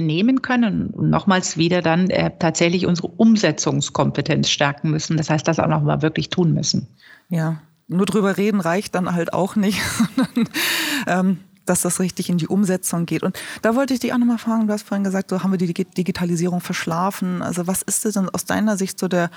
nehmen 0.00 0.42
können 0.42 0.88
und 0.88 1.10
nochmals 1.10 1.56
wieder 1.56 1.82
dann 1.82 2.10
äh, 2.10 2.30
tatsächlich 2.38 2.86
unsere 2.86 3.08
Umsetzungskompetenz 3.08 4.48
stärken 4.48 4.90
müssen. 4.90 5.16
Das 5.16 5.30
heißt, 5.30 5.46
das 5.46 5.58
auch 5.58 5.68
nochmal 5.68 6.02
wirklich 6.02 6.30
tun 6.30 6.52
müssen. 6.52 6.88
Ja, 7.28 7.60
nur 7.88 8.06
drüber 8.06 8.36
reden 8.36 8.60
reicht 8.60 8.94
dann 8.94 9.12
halt 9.12 9.32
auch 9.32 9.56
nicht, 9.56 9.80
sondern 10.16 10.48
ähm, 11.06 11.38
dass 11.66 11.82
das 11.82 12.00
richtig 12.00 12.30
in 12.30 12.38
die 12.38 12.48
Umsetzung 12.48 13.06
geht. 13.06 13.22
Und 13.22 13.38
da 13.62 13.74
wollte 13.74 13.94
ich 13.94 14.00
dich 14.00 14.12
auch 14.12 14.18
nochmal 14.18 14.38
fragen, 14.38 14.66
du 14.66 14.72
hast 14.72 14.86
vorhin 14.86 15.04
gesagt, 15.04 15.30
so 15.30 15.42
haben 15.42 15.52
wir 15.52 15.58
die 15.58 15.72
Digitalisierung 15.72 16.60
verschlafen. 16.60 17.42
Also 17.42 17.66
was 17.66 17.82
ist 17.82 18.04
denn 18.04 18.28
aus 18.28 18.44
deiner 18.44 18.76
Sicht 18.76 18.98
so 18.98 19.08
der 19.08 19.30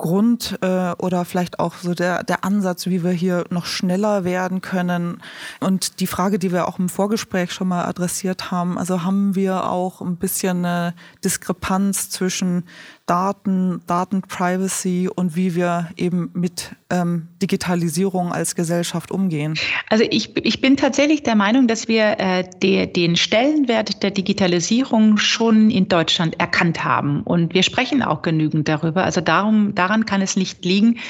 Grund 0.00 0.58
äh, 0.62 0.92
oder 0.92 1.26
vielleicht 1.26 1.60
auch 1.60 1.74
so 1.74 1.92
der, 1.92 2.24
der 2.24 2.42
Ansatz, 2.42 2.86
wie 2.86 3.04
wir 3.04 3.10
hier 3.10 3.44
noch 3.50 3.66
schneller 3.66 4.24
werden 4.24 4.62
können. 4.62 5.22
Und 5.60 6.00
die 6.00 6.06
Frage, 6.06 6.38
die 6.38 6.52
wir 6.52 6.66
auch 6.66 6.78
im 6.78 6.88
Vorgespräch 6.88 7.52
schon 7.52 7.68
mal 7.68 7.84
adressiert 7.84 8.50
haben, 8.50 8.78
also 8.78 9.04
haben 9.04 9.34
wir 9.34 9.70
auch 9.70 10.00
ein 10.00 10.16
bisschen 10.16 10.64
eine 10.64 10.94
Diskrepanz 11.22 12.08
zwischen 12.08 12.64
Daten, 13.10 13.82
Datenprivacy 13.88 15.10
und 15.12 15.34
wie 15.34 15.56
wir 15.56 15.88
eben 15.96 16.30
mit 16.32 16.76
ähm, 16.90 17.26
Digitalisierung 17.42 18.32
als 18.32 18.54
Gesellschaft 18.54 19.10
umgehen? 19.10 19.58
Also 19.88 20.04
ich, 20.08 20.36
ich 20.36 20.60
bin 20.60 20.76
tatsächlich 20.76 21.24
der 21.24 21.34
Meinung, 21.34 21.66
dass 21.66 21.88
wir 21.88 22.20
äh, 22.20 22.44
de, 22.62 22.86
den 22.86 23.16
Stellenwert 23.16 24.04
der 24.04 24.12
Digitalisierung 24.12 25.16
schon 25.16 25.72
in 25.72 25.88
Deutschland 25.88 26.38
erkannt 26.38 26.84
haben. 26.84 27.22
Und 27.24 27.52
wir 27.52 27.64
sprechen 27.64 28.04
auch 28.04 28.22
genügend 28.22 28.68
darüber. 28.68 29.02
Also 29.02 29.20
darum, 29.20 29.74
daran 29.74 30.06
kann 30.06 30.22
es 30.22 30.36
nicht 30.36 30.64
liegen. 30.64 31.00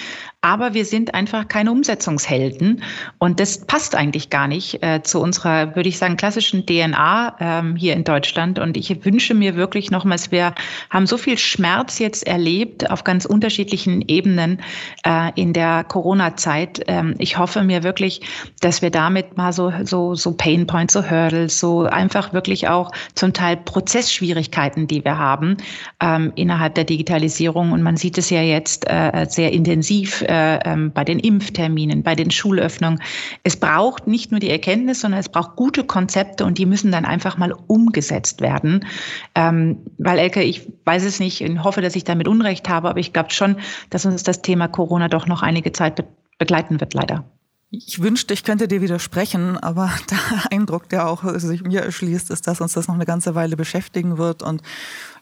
Aber 0.42 0.72
wir 0.72 0.87
sind 0.87 1.12
einfach 1.12 1.48
keine 1.48 1.70
Umsetzungshelden. 1.70 2.83
Und 3.18 3.40
das 3.40 3.66
passt 3.66 3.94
eigentlich 3.94 4.31
gar 4.31 4.48
nicht 4.48 4.83
äh, 4.83 5.03
zu 5.03 5.20
unserer, 5.20 5.76
würde 5.76 5.90
ich 5.90 5.98
sagen, 5.98 6.16
klassischen 6.16 6.64
DNA 6.64 7.37
ähm, 7.40 7.76
hier 7.76 7.92
in 7.92 8.05
Deutschland. 8.05 8.59
Und 8.59 8.79
ich 8.79 9.05
wünsche 9.05 9.35
mir 9.35 9.57
wirklich 9.57 9.90
nochmals, 9.90 10.33
wir 10.33 10.55
haben 10.88 11.07
so 11.07 11.18
viel 11.18 11.37
Schmerz 11.37 11.98
jetzt 11.98 12.26
erlebt 12.26 12.90
auf 12.90 13.05
ganz 13.05 13.26
unterschiedlichen 13.26 14.03
Ebenen 14.09 14.62
äh, 15.05 15.31
in 15.35 15.53
der 15.53 15.85
Corona-Zeit. 15.85 16.85
Ähm, 16.87 17.16
ich 17.18 17.37
hoffe 17.37 17.62
mir 17.62 17.83
wirklich, 17.83 18.22
dass 18.61 18.81
wir 18.81 18.90
damit 18.90 19.37
mal 19.37 19.53
so, 19.53 19.70
so, 19.85 20.14
so 20.14 20.33
Pain 20.33 20.66
Points, 20.66 20.94
so 20.94 21.11
Hurdles, 21.11 21.61
so 21.61 21.83
einfach 21.83 22.33
wirklich 22.33 22.66
auch 22.66 22.92
zum 23.14 23.35
Teil 23.35 23.59
Prozessschwierigkeiten, 23.59 24.87
die 24.87 25.05
wir 25.05 25.18
haben 25.18 25.59
ähm, 26.00 26.33
innerhalb 26.35 26.76
der 26.76 26.85
Digitalisierung. 26.85 27.72
Und 27.72 27.83
man 27.83 27.98
sieht 27.98 28.16
es 28.16 28.31
ja 28.31 28.40
jetzt 28.40 28.88
äh, 28.88 29.26
sehr 29.29 29.53
intensiv 29.53 30.24
äh, 30.31 30.61
ähm, 30.64 30.93
bei 30.93 31.05
den 31.05 31.19
Impfterminen, 31.19 32.05
bei 32.05 32.14
den 32.14 32.31
Schulöffnungen. 32.31 33.03
Es 33.43 33.57
braucht 33.57 34.07
nicht 34.07 34.31
nur 34.31 34.38
die 34.38 34.49
Erkenntnis, 34.49 35.01
sondern 35.01 35.19
es 35.19 35.29
braucht 35.29 35.57
gute 35.57 35.83
Konzepte 35.83 36.45
und 36.45 36.57
die 36.57 36.66
müssen 36.66 36.93
dann 36.93 37.05
einfach 37.05 37.37
mal 37.37 37.53
umgesetzt 37.66 38.40
werden. 38.40 38.87
Ähm, 39.35 39.79
weil 39.99 40.19
Elke, 40.19 40.43
ich 40.43 40.71
weiß 40.85 41.05
es 41.05 41.19
nicht 41.19 41.43
und 41.43 41.64
hoffe, 41.64 41.83
dass 41.83 41.97
ich 41.97 42.05
damit 42.05 42.29
Unrecht 42.29 42.69
habe, 42.69 42.88
aber 42.88 43.01
ich 43.01 43.12
glaube 43.12 43.31
schon, 43.31 43.57
dass 43.90 44.07
uns 44.07 44.23
das 44.23 44.40
Thema 44.40 44.69
Corona 44.69 45.09
doch 45.09 45.27
noch 45.27 45.43
einige 45.43 45.73
Zeit 45.73 45.97
be 45.97 46.05
begleiten 46.38 46.81
wird, 46.81 46.95
leider. 46.95 47.25
Ich 47.72 48.02
wünschte, 48.02 48.35
ich 48.35 48.42
könnte 48.42 48.66
dir 48.66 48.80
widersprechen, 48.80 49.56
aber 49.56 49.92
der 50.11 50.52
Eindruck, 50.52 50.88
der 50.88 51.09
auch 51.09 51.22
sich 51.38 51.62
mir 51.62 51.83
erschließt, 51.83 52.30
ist, 52.30 52.46
dass 52.46 52.61
uns 52.61 52.72
das 52.72 52.88
noch 52.88 52.96
eine 52.96 53.06
ganze 53.06 53.35
Weile 53.35 53.56
beschäftigen 53.56 54.18
wird. 54.18 54.42
Und 54.42 54.62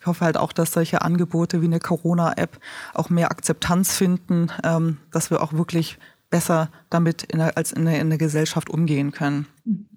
ich 0.00 0.06
hoffe 0.06 0.24
halt 0.24 0.36
auch, 0.38 0.52
dass 0.52 0.72
solche 0.72 1.02
Angebote 1.02 1.60
wie 1.60 1.66
eine 1.66 1.78
Corona-App 1.78 2.58
auch 2.94 3.10
mehr 3.10 3.30
Akzeptanz 3.30 3.94
finden, 3.94 4.50
ähm, 4.64 4.96
dass 5.12 5.30
wir 5.30 5.42
auch 5.42 5.52
wirklich 5.52 5.98
besser 6.30 6.70
damit 6.90 7.22
in 7.24 7.38
der, 7.38 7.56
als 7.56 7.72
in 7.72 7.84
der, 7.84 8.00
in 8.00 8.08
der 8.08 8.18
Gesellschaft 8.18 8.70
umgehen 8.70 9.12
können. 9.12 9.46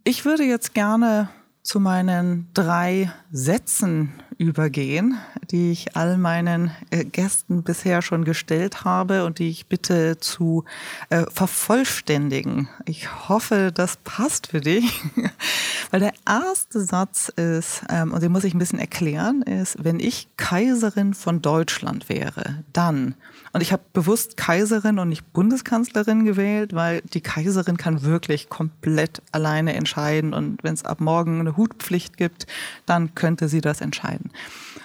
Ich 0.03 0.25
würde 0.25 0.43
jetzt 0.43 0.73
gerne 0.73 1.29
zu 1.63 1.79
meinen 1.79 2.49
drei 2.53 3.11
Sätzen 3.31 4.11
übergehen, 4.41 5.19
die 5.51 5.71
ich 5.71 5.95
all 5.95 6.17
meinen 6.17 6.71
äh, 6.89 7.05
Gästen 7.05 7.61
bisher 7.61 8.01
schon 8.01 8.25
gestellt 8.25 8.83
habe 8.83 9.23
und 9.23 9.37
die 9.37 9.49
ich 9.49 9.67
bitte 9.67 10.17
zu 10.17 10.65
äh, 11.11 11.25
vervollständigen. 11.31 12.67
Ich 12.85 13.29
hoffe, 13.29 13.71
das 13.71 13.97
passt 13.97 14.47
für 14.47 14.59
dich, 14.59 15.03
weil 15.91 15.99
der 15.99 16.13
erste 16.27 16.81
Satz 16.83 17.29
ist, 17.29 17.83
ähm, 17.89 18.13
und 18.13 18.23
den 18.23 18.31
muss 18.31 18.43
ich 18.43 18.55
ein 18.55 18.59
bisschen 18.59 18.79
erklären, 18.79 19.43
ist, 19.43 19.77
wenn 19.83 19.99
ich 19.99 20.27
Kaiserin 20.37 21.13
von 21.13 21.43
Deutschland 21.43 22.09
wäre, 22.09 22.63
dann, 22.73 23.13
und 23.53 23.61
ich 23.61 23.71
habe 23.71 23.83
bewusst 23.93 24.37
Kaiserin 24.37 24.97
und 24.97 25.09
nicht 25.09 25.33
Bundeskanzlerin 25.33 26.25
gewählt, 26.25 26.73
weil 26.73 27.01
die 27.13 27.21
Kaiserin 27.21 27.77
kann 27.77 28.01
wirklich 28.01 28.49
komplett 28.49 29.21
alleine 29.31 29.75
entscheiden 29.75 30.33
und 30.33 30.63
wenn 30.63 30.73
es 30.73 30.83
ab 30.83 30.99
morgen 30.99 31.41
eine 31.41 31.57
Hutpflicht 31.57 32.17
gibt, 32.17 32.47
dann 32.87 33.13
könnte 33.13 33.47
sie 33.47 33.61
das 33.61 33.81
entscheiden. 33.81 34.30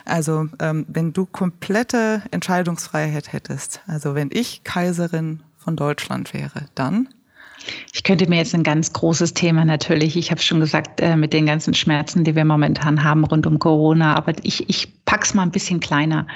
Also 0.05 0.49
ähm, 0.61 0.87
wenn 0.89 1.13
du 1.13 1.27
komplette 1.27 2.23
Entscheidungsfreiheit 2.31 3.33
hättest, 3.33 3.81
also 3.87 4.15
wenn 4.15 4.31
ich 4.33 4.63
Kaiserin 4.65 5.43
von 5.57 5.77
Deutschland 5.77 6.33
wäre, 6.33 6.67
dann 6.75 7.09
ich 7.93 8.03
könnte 8.05 8.29
mir 8.29 8.37
jetzt 8.37 8.55
ein 8.55 8.63
ganz 8.63 8.93
großes 8.93 9.35
Thema 9.35 9.65
natürlich, 9.65 10.17
ich 10.17 10.31
habe 10.31 10.41
schon 10.41 10.61
gesagt, 10.61 11.01
äh, 11.01 11.17
mit 11.17 11.33
den 11.33 11.47
ganzen 11.47 11.75
Schmerzen, 11.75 12.25
die 12.25 12.37
wir 12.37 12.45
momentan 12.45 13.03
haben 13.03 13.25
rund 13.25 13.47
um 13.47 13.59
Corona, 13.59 14.15
aber 14.15 14.33
ich, 14.43 14.69
ich 14.69 15.05
pack's 15.05 15.35
mal 15.35 15.43
ein 15.43 15.51
bisschen 15.51 15.81
kleiner. 15.81 16.27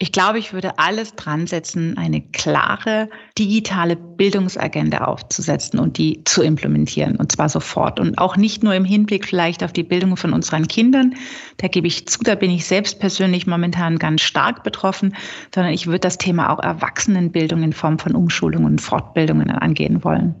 Ich 0.00 0.12
glaube, 0.12 0.38
ich 0.38 0.52
würde 0.52 0.78
alles 0.78 1.16
dran 1.16 1.48
setzen, 1.48 1.98
eine 1.98 2.20
klare 2.20 3.10
digitale 3.36 3.96
Bildungsagenda 3.96 4.98
aufzusetzen 4.98 5.80
und 5.80 5.98
die 5.98 6.22
zu 6.24 6.40
implementieren, 6.42 7.16
und 7.16 7.32
zwar 7.32 7.48
sofort. 7.48 7.98
Und 7.98 8.16
auch 8.16 8.36
nicht 8.36 8.62
nur 8.62 8.74
im 8.74 8.84
Hinblick 8.84 9.26
vielleicht 9.26 9.64
auf 9.64 9.72
die 9.72 9.82
Bildung 9.82 10.16
von 10.16 10.32
unseren 10.32 10.68
Kindern. 10.68 11.16
Da 11.56 11.66
gebe 11.66 11.88
ich 11.88 12.06
zu, 12.06 12.22
da 12.22 12.36
bin 12.36 12.52
ich 12.52 12.64
selbst 12.64 13.00
persönlich 13.00 13.48
momentan 13.48 13.98
ganz 13.98 14.22
stark 14.22 14.62
betroffen, 14.62 15.16
sondern 15.52 15.72
ich 15.72 15.88
würde 15.88 16.00
das 16.00 16.16
Thema 16.16 16.50
auch 16.50 16.60
Erwachsenenbildung 16.60 17.64
in 17.64 17.72
Form 17.72 17.98
von 17.98 18.14
Umschulungen 18.14 18.66
und 18.66 18.80
Fortbildungen 18.80 19.50
angehen 19.50 20.04
wollen. 20.04 20.36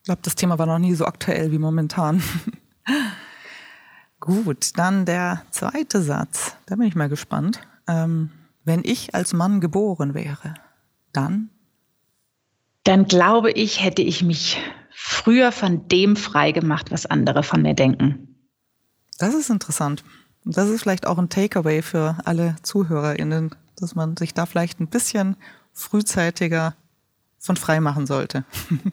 Ich 0.00 0.04
glaube, 0.04 0.20
das 0.22 0.34
Thema 0.34 0.58
war 0.58 0.66
noch 0.66 0.78
nie 0.78 0.94
so 0.94 1.06
aktuell 1.06 1.50
wie 1.50 1.58
momentan. 1.58 2.22
Gut, 4.20 4.76
dann 4.76 5.06
der 5.06 5.44
zweite 5.50 6.02
Satz. 6.02 6.56
Da 6.66 6.76
bin 6.76 6.86
ich 6.86 6.94
mal 6.94 7.08
gespannt. 7.08 7.60
Ähm, 7.88 8.30
wenn 8.64 8.82
ich 8.84 9.14
als 9.14 9.32
Mann 9.32 9.60
geboren 9.60 10.14
wäre, 10.14 10.54
dann? 11.12 11.50
Dann 12.84 13.06
glaube 13.06 13.50
ich, 13.50 13.82
hätte 13.82 14.02
ich 14.02 14.22
mich 14.22 14.58
früher 14.90 15.52
von 15.52 15.88
dem 15.88 16.16
frei 16.16 16.52
gemacht, 16.52 16.90
was 16.90 17.06
andere 17.06 17.42
von 17.42 17.62
mir 17.62 17.74
denken. 17.74 18.36
Das 19.18 19.34
ist 19.34 19.50
interessant. 19.50 20.04
Das 20.44 20.68
ist 20.68 20.82
vielleicht 20.82 21.06
auch 21.06 21.18
ein 21.18 21.28
Takeaway 21.28 21.82
für 21.82 22.16
alle 22.24 22.56
ZuhörerInnen, 22.62 23.54
dass 23.76 23.94
man 23.94 24.16
sich 24.16 24.34
da 24.34 24.46
vielleicht 24.46 24.80
ein 24.80 24.88
bisschen 24.88 25.36
frühzeitiger 25.72 26.74
von 27.38 27.56
frei 27.56 27.80
machen 27.80 28.06
sollte. 28.06 28.44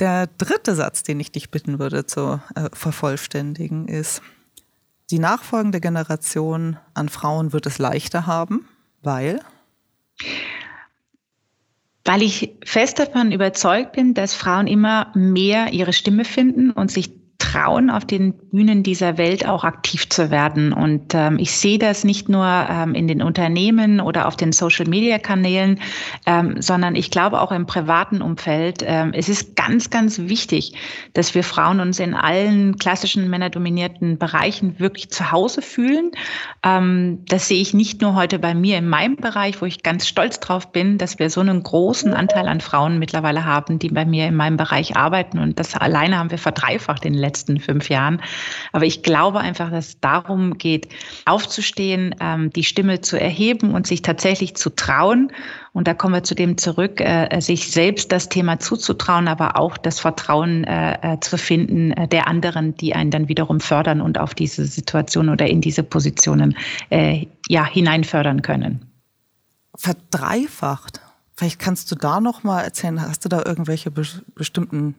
Der 0.00 0.26
dritte 0.26 0.74
Satz, 0.74 1.04
den 1.04 1.20
ich 1.20 1.30
dich 1.30 1.50
bitten 1.50 1.78
würde 1.78 2.06
zu 2.06 2.40
äh, 2.56 2.68
vervollständigen, 2.72 3.86
ist, 3.86 4.22
die 5.10 5.18
nachfolgende 5.18 5.80
Generation 5.80 6.78
an 6.94 7.08
Frauen 7.08 7.52
wird 7.52 7.66
es 7.66 7.78
leichter 7.78 8.26
haben, 8.26 8.66
weil? 9.02 9.40
Weil 12.04 12.22
ich 12.22 12.56
fest 12.64 12.98
davon 12.98 13.32
überzeugt 13.32 13.92
bin, 13.92 14.14
dass 14.14 14.34
Frauen 14.34 14.66
immer 14.66 15.10
mehr 15.14 15.72
ihre 15.72 15.92
Stimme 15.92 16.24
finden 16.24 16.70
und 16.70 16.90
sich 16.90 17.23
trauen, 17.38 17.90
auf 17.90 18.04
den 18.04 18.34
Bühnen 18.50 18.82
dieser 18.82 19.16
Welt 19.16 19.46
auch 19.46 19.64
aktiv 19.64 20.08
zu 20.08 20.30
werden. 20.30 20.72
Und 20.72 21.14
ähm, 21.14 21.38
ich 21.38 21.52
sehe 21.52 21.78
das 21.78 22.02
nicht 22.02 22.28
nur 22.28 22.44
ähm, 22.44 22.94
in 22.94 23.06
den 23.06 23.22
Unternehmen 23.22 24.00
oder 24.00 24.26
auf 24.26 24.36
den 24.36 24.52
Social-Media-Kanälen, 24.52 25.80
ähm, 26.26 26.60
sondern 26.60 26.96
ich 26.96 27.10
glaube 27.10 27.40
auch 27.40 27.52
im 27.52 27.66
privaten 27.66 28.22
Umfeld. 28.22 28.82
Ähm, 28.84 29.12
es 29.14 29.28
ist 29.28 29.54
ganz, 29.54 29.90
ganz 29.90 30.18
wichtig, 30.18 30.74
dass 31.12 31.34
wir 31.34 31.44
Frauen 31.44 31.80
uns 31.80 32.00
in 32.00 32.14
allen 32.14 32.76
klassischen 32.76 33.30
männerdominierten 33.30 34.18
Bereichen 34.18 34.80
wirklich 34.80 35.10
zu 35.10 35.30
Hause 35.30 35.62
fühlen. 35.62 36.10
Ähm, 36.64 37.24
das 37.28 37.46
sehe 37.46 37.60
ich 37.60 37.72
nicht 37.72 38.00
nur 38.00 38.14
heute 38.14 38.40
bei 38.40 38.54
mir 38.54 38.78
in 38.78 38.88
meinem 38.88 39.16
Bereich, 39.16 39.60
wo 39.60 39.66
ich 39.66 39.84
ganz 39.84 40.08
stolz 40.08 40.40
drauf 40.40 40.72
bin, 40.72 40.98
dass 40.98 41.20
wir 41.20 41.30
so 41.30 41.40
einen 41.40 41.62
großen 41.62 42.14
Anteil 42.14 42.48
an 42.48 42.60
Frauen 42.60 42.98
mittlerweile 42.98 43.44
haben, 43.44 43.78
die 43.78 43.90
bei 43.90 44.04
mir 44.04 44.26
in 44.26 44.34
meinem 44.34 44.56
Bereich 44.56 44.96
arbeiten. 44.96 45.38
Und 45.38 45.60
das 45.60 45.76
alleine 45.76 46.18
haben 46.18 46.32
wir 46.32 46.38
verdreifacht 46.38 47.04
in 47.04 47.12
den 47.12 47.20
letzten 47.20 47.33
letzten 47.34 47.58
fünf 47.58 47.88
Jahren. 47.88 48.22
Aber 48.72 48.84
ich 48.84 49.02
glaube 49.02 49.40
einfach, 49.40 49.70
dass 49.70 49.88
es 49.88 50.00
darum 50.00 50.56
geht, 50.56 50.88
aufzustehen, 51.24 52.14
ähm, 52.20 52.50
die 52.50 52.62
Stimme 52.62 53.00
zu 53.00 53.20
erheben 53.20 53.74
und 53.74 53.88
sich 53.88 54.02
tatsächlich 54.02 54.54
zu 54.54 54.70
trauen. 54.70 55.32
Und 55.72 55.88
da 55.88 55.94
kommen 55.94 56.14
wir 56.14 56.22
zu 56.22 56.36
dem 56.36 56.56
zurück, 56.56 57.00
äh, 57.00 57.40
sich 57.40 57.72
selbst 57.72 58.12
das 58.12 58.28
Thema 58.28 58.60
zuzutrauen, 58.60 59.26
aber 59.26 59.58
auch 59.58 59.76
das 59.76 59.98
Vertrauen 59.98 60.62
äh, 60.62 61.14
äh, 61.14 61.20
zu 61.20 61.36
finden 61.36 61.92
der 62.10 62.28
anderen, 62.28 62.76
die 62.76 62.94
einen 62.94 63.10
dann 63.10 63.28
wiederum 63.28 63.58
fördern 63.58 64.00
und 64.00 64.18
auf 64.18 64.34
diese 64.34 64.64
Situation 64.66 65.28
oder 65.28 65.48
in 65.48 65.60
diese 65.60 65.82
Positionen 65.82 66.56
ja, 67.48 67.66
hineinfördern 67.66 68.42
können. 68.42 68.86
Verdreifacht. 69.76 71.00
Vielleicht 71.34 71.58
kannst 71.58 71.90
du 71.90 71.96
da 71.96 72.20
noch 72.20 72.44
mal 72.44 72.62
erzählen, 72.62 73.00
hast 73.00 73.24
du 73.24 73.28
da 73.28 73.42
irgendwelche 73.44 73.90
bestimmten 73.90 74.94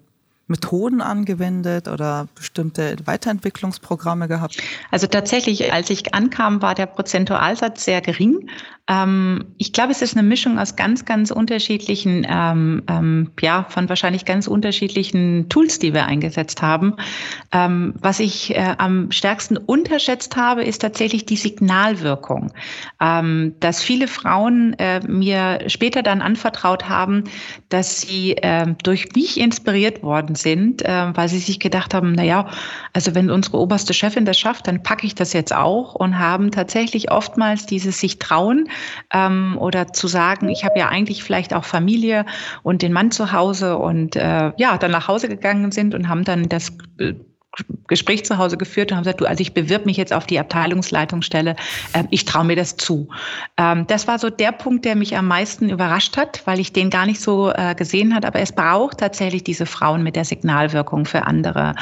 Methoden 0.48 1.02
angewendet 1.02 1.88
oder 1.88 2.28
bestimmte 2.36 2.96
Weiterentwicklungsprogramme 3.06 4.28
gehabt? 4.28 4.62
Also 4.92 5.08
tatsächlich, 5.08 5.74
als 5.74 5.90
ich 5.90 6.14
ankam, 6.14 6.62
war 6.62 6.76
der 6.76 6.86
Prozentualsatz 6.86 7.86
sehr 7.86 8.02
gering. 8.02 8.50
Ähm, 8.88 9.46
ich 9.58 9.74
glaube, 9.74 9.92
es 9.92 10.04
ist 10.04 10.16
eine 10.16 10.28
Mischung 10.28 10.60
aus 10.60 10.76
ganz, 10.76 11.06
ganz 11.06 11.32
unterschiedlichen, 11.32 12.26
ähm, 12.30 12.84
ähm, 12.88 13.32
ja, 13.42 13.66
von 13.70 13.90
wahrscheinlich 13.90 14.26
ganz 14.26 14.46
unterschiedlichen 14.46 15.50
Tools, 15.50 15.80
die 15.80 15.94
wir 15.94 16.06
eingesetzt 16.06 16.62
haben. 16.62 16.96
Ähm, 17.52 17.96
was 18.00 18.20
ich 18.20 18.56
äh, 18.56 18.76
am 18.78 19.12
stärksten 19.12 19.58
unterschätzt 19.58 20.36
habe, 20.36 20.64
ist 20.64 20.84
tatsächlich 20.84 21.26
die 21.26 21.38
Signalwirkung, 21.38 22.54
ähm, 23.02 23.56
dass 23.60 23.82
viele 23.82 24.08
Frauen 24.08 24.76
äh, 24.78 25.00
mir 25.08 25.62
später 25.68 26.04
dann 26.04 26.22
anvertraut 26.22 26.88
haben, 26.88 27.24
dass 27.70 28.02
sie 28.02 28.38
äh, 28.38 28.68
durch 28.84 29.16
mich 29.16 29.40
inspiriert 29.40 30.04
worden 30.04 30.35
sind, 30.36 30.84
äh, 30.84 31.16
weil 31.16 31.28
sie 31.30 31.40
sich 31.40 31.60
gedacht 31.60 31.94
haben, 31.94 32.14
na 32.14 32.24
ja, 32.24 32.48
also 32.94 33.16
wenn 33.16 33.30
unsere 33.30 33.58
oberste 33.58 33.94
Chefin 33.94 34.26
das 34.26 34.40
schafft, 34.40 34.68
dann 34.68 34.84
packe 34.84 35.06
ich 35.06 35.16
das 35.16 35.34
jetzt 35.34 35.54
auch 35.54 35.96
und 35.96 36.20
haben 36.20 36.52
tatsächlich 36.52 37.12
oftmals 37.12 37.66
dieses 37.66 38.00
sich 38.00 38.20
trauen, 38.20 38.70
ähm, 39.14 39.58
oder 39.60 39.94
zu 39.94 40.08
sagen, 40.08 40.50
ich 40.50 40.66
habe 40.66 40.80
ja 40.80 40.90
eigentlich 40.90 41.24
vielleicht 41.24 41.54
auch 41.54 41.66
Familie 41.66 42.26
und 42.64 42.82
den 42.82 42.94
Mann 42.94 43.12
zu 43.12 43.32
Hause 43.32 43.78
und 43.78 44.16
äh, 44.16 44.52
ja, 44.58 44.78
dann 44.78 44.92
nach 44.92 45.08
Hause 45.08 45.30
gegangen 45.30 45.72
sind 45.72 45.96
und 45.96 46.08
haben 46.10 46.24
dann 46.24 46.50
das 46.50 46.72
äh, 47.00 47.14
Gespräch 47.88 48.26
zu 48.26 48.38
Hause 48.38 48.58
geführt 48.58 48.92
und 48.92 48.98
haben 48.98 49.04
gesagt, 49.04 49.22
du, 49.22 49.26
also 49.26 49.42
ich 49.42 49.54
bewirb 49.54 49.86
mich 49.86 49.98
jetzt 49.98 50.14
auf 50.14 50.26
die 50.26 50.40
Abteilungsleitungsstelle, 50.40 51.56
äh, 51.94 52.04
ich 52.10 52.26
traue 52.26 52.46
mir 52.46 52.56
das 52.56 52.78
zu. 52.78 53.08
Ähm, 53.58 53.86
das 53.88 54.08
war 54.08 54.20
so 54.20 54.30
der 54.30 54.52
Punkt, 54.52 54.86
der 54.86 54.96
mich 54.96 55.16
am 55.16 55.28
meisten 55.28 55.70
überrascht 55.70 56.18
hat, 56.18 56.42
weil 56.46 56.60
ich 56.60 56.74
den 56.74 56.90
gar 56.90 57.06
nicht 57.06 57.22
so 57.22 57.52
äh, 57.52 57.76
gesehen 57.76 58.16
hat. 58.16 58.26
Aber 58.26 58.40
es 58.40 58.52
braucht 58.52 59.00
tatsächlich 59.00 59.44
diese 59.44 59.66
Frauen 59.66 60.04
mit 60.04 60.16
der 60.16 60.26
Signalwirkung 60.26 61.06
für 61.06 61.26
andere. 61.26 61.76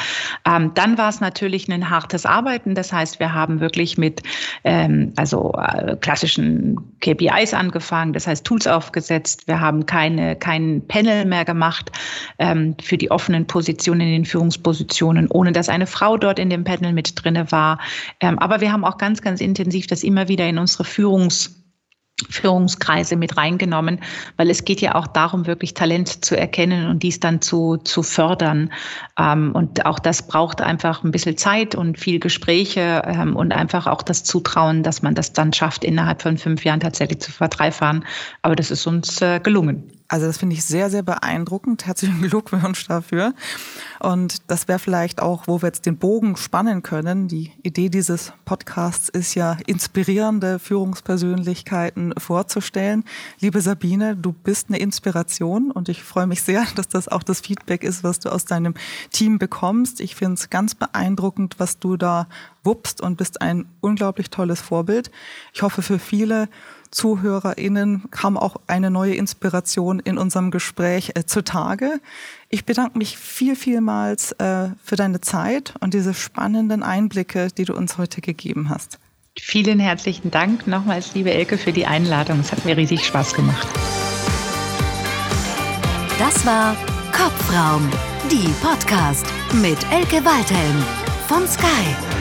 Ähm, 0.46 0.72
dann 0.74 0.98
war 0.98 1.08
es 1.08 1.20
natürlich 1.20 1.70
ein 1.70 1.90
hartes 1.90 2.26
Arbeiten. 2.26 2.74
Das 2.74 2.92
heißt, 2.92 3.18
wir 3.20 3.32
haben 3.32 3.60
wirklich 3.60 3.96
mit 3.96 4.22
ähm, 4.64 5.12
also 5.16 5.52
äh, 5.54 5.96
klassischen 5.96 6.78
KPIs 7.00 7.54
angefangen, 7.54 8.12
das 8.12 8.26
heißt 8.26 8.44
Tools 8.44 8.66
aufgesetzt. 8.66 9.46
Wir 9.46 9.60
haben 9.60 9.86
keine 9.86 10.36
kein 10.36 10.82
Panel 10.88 11.24
mehr 11.24 11.44
gemacht 11.44 11.90
ähm, 12.38 12.76
für 12.82 12.98
die 12.98 13.10
offenen 13.10 13.46
Positionen 13.46 14.02
in 14.02 14.12
den 14.12 14.24
Führungspositionen, 14.24 15.30
ohne 15.30 15.52
dass 15.52 15.63
dass 15.64 15.74
eine 15.74 15.86
Frau 15.86 16.18
dort 16.18 16.38
in 16.38 16.50
dem 16.50 16.64
Panel 16.64 16.92
mit 16.92 17.24
drinne 17.24 17.50
war. 17.50 17.78
Ähm, 18.20 18.38
aber 18.38 18.60
wir 18.60 18.70
haben 18.70 18.84
auch 18.84 18.98
ganz, 18.98 19.22
ganz 19.22 19.40
intensiv 19.40 19.86
das 19.86 20.02
immer 20.02 20.28
wieder 20.28 20.46
in 20.46 20.58
unsere 20.58 20.84
Führungs 20.84 21.60
Führungskreise 22.30 23.16
mit 23.16 23.36
reingenommen, 23.36 23.98
weil 24.36 24.48
es 24.48 24.64
geht 24.64 24.80
ja 24.80 24.94
auch 24.94 25.08
darum, 25.08 25.48
wirklich 25.48 25.74
Talent 25.74 26.24
zu 26.24 26.38
erkennen 26.38 26.88
und 26.88 27.02
dies 27.02 27.18
dann 27.18 27.42
zu, 27.42 27.76
zu 27.78 28.04
fördern. 28.04 28.70
Ähm, 29.18 29.50
und 29.52 29.84
auch 29.84 29.98
das 29.98 30.28
braucht 30.28 30.60
einfach 30.60 31.02
ein 31.02 31.10
bisschen 31.10 31.36
Zeit 31.36 31.74
und 31.74 31.98
viel 31.98 32.20
Gespräche 32.20 33.02
ähm, 33.04 33.34
und 33.34 33.52
einfach 33.52 33.88
auch 33.88 34.00
das 34.00 34.22
Zutrauen, 34.22 34.84
dass 34.84 35.02
man 35.02 35.16
das 35.16 35.32
dann 35.32 35.52
schafft, 35.52 35.82
innerhalb 35.82 36.22
von 36.22 36.38
fünf 36.38 36.64
Jahren 36.64 36.78
tatsächlich 36.78 37.20
zu 37.20 37.32
verdreifachen. 37.32 38.04
Aber 38.42 38.54
das 38.54 38.70
ist 38.70 38.86
uns 38.86 39.20
äh, 39.20 39.40
gelungen. 39.40 39.90
Also 40.06 40.26
das 40.26 40.36
finde 40.36 40.54
ich 40.54 40.64
sehr, 40.64 40.90
sehr 40.90 41.02
beeindruckend. 41.02 41.86
Herzlichen 41.86 42.20
Glückwunsch 42.20 42.86
dafür. 42.86 43.34
Und 44.00 44.50
das 44.50 44.68
wäre 44.68 44.78
vielleicht 44.78 45.22
auch, 45.22 45.46
wo 45.46 45.62
wir 45.62 45.68
jetzt 45.68 45.86
den 45.86 45.96
Bogen 45.96 46.36
spannen 46.36 46.82
können. 46.82 47.26
Die 47.26 47.52
Idee 47.62 47.88
dieses 47.88 48.32
Podcasts 48.44 49.08
ist 49.08 49.34
ja, 49.34 49.56
inspirierende 49.66 50.58
Führungspersönlichkeiten 50.58 52.14
vorzustellen. 52.18 53.04
Liebe 53.40 53.62
Sabine, 53.62 54.14
du 54.14 54.32
bist 54.32 54.68
eine 54.68 54.78
Inspiration 54.78 55.70
und 55.70 55.88
ich 55.88 56.02
freue 56.02 56.26
mich 56.26 56.42
sehr, 56.42 56.66
dass 56.74 56.88
das 56.88 57.08
auch 57.08 57.22
das 57.22 57.40
Feedback 57.40 57.82
ist, 57.82 58.04
was 58.04 58.20
du 58.20 58.28
aus 58.28 58.44
deinem 58.44 58.74
Team 59.10 59.38
bekommst. 59.38 60.00
Ich 60.00 60.16
finde 60.16 60.34
es 60.34 60.50
ganz 60.50 60.74
beeindruckend, 60.74 61.54
was 61.58 61.78
du 61.78 61.96
da 61.96 62.28
wuppst 62.62 63.00
und 63.00 63.16
bist 63.16 63.40
ein 63.40 63.66
unglaublich 63.80 64.30
tolles 64.30 64.60
Vorbild. 64.60 65.10
Ich 65.52 65.62
hoffe 65.62 65.82
für 65.82 65.98
viele 65.98 66.48
ZuhörerInnen 66.94 68.04
kam 68.10 68.36
auch 68.36 68.56
eine 68.66 68.90
neue 68.90 69.14
Inspiration 69.14 70.00
in 70.00 70.16
unserem 70.16 70.50
Gespräch 70.50 71.12
äh, 71.14 71.26
zutage. 71.26 72.00
Ich 72.48 72.64
bedanke 72.64 72.96
mich 72.96 73.18
viel, 73.18 73.56
vielmals 73.56 74.32
äh, 74.32 74.68
für 74.82 74.96
deine 74.96 75.20
Zeit 75.20 75.74
und 75.80 75.92
diese 75.92 76.14
spannenden 76.14 76.82
Einblicke, 76.82 77.48
die 77.48 77.64
du 77.64 77.74
uns 77.74 77.98
heute 77.98 78.20
gegeben 78.20 78.70
hast. 78.70 78.98
Vielen 79.38 79.80
herzlichen 79.80 80.30
Dank 80.30 80.66
nochmals, 80.68 81.14
liebe 81.14 81.32
Elke, 81.32 81.58
für 81.58 81.72
die 81.72 81.86
Einladung. 81.86 82.38
Es 82.40 82.52
hat 82.52 82.64
mir 82.64 82.76
riesig 82.76 83.04
Spaß 83.04 83.34
gemacht. 83.34 83.66
Das 86.18 86.46
war 86.46 86.76
Kopfraum, 87.10 87.90
die 88.30 88.48
Podcast 88.64 89.26
mit 89.60 89.78
Elke 89.90 90.24
Waldhelm 90.24 90.84
von 91.26 91.46
Sky. 91.48 92.13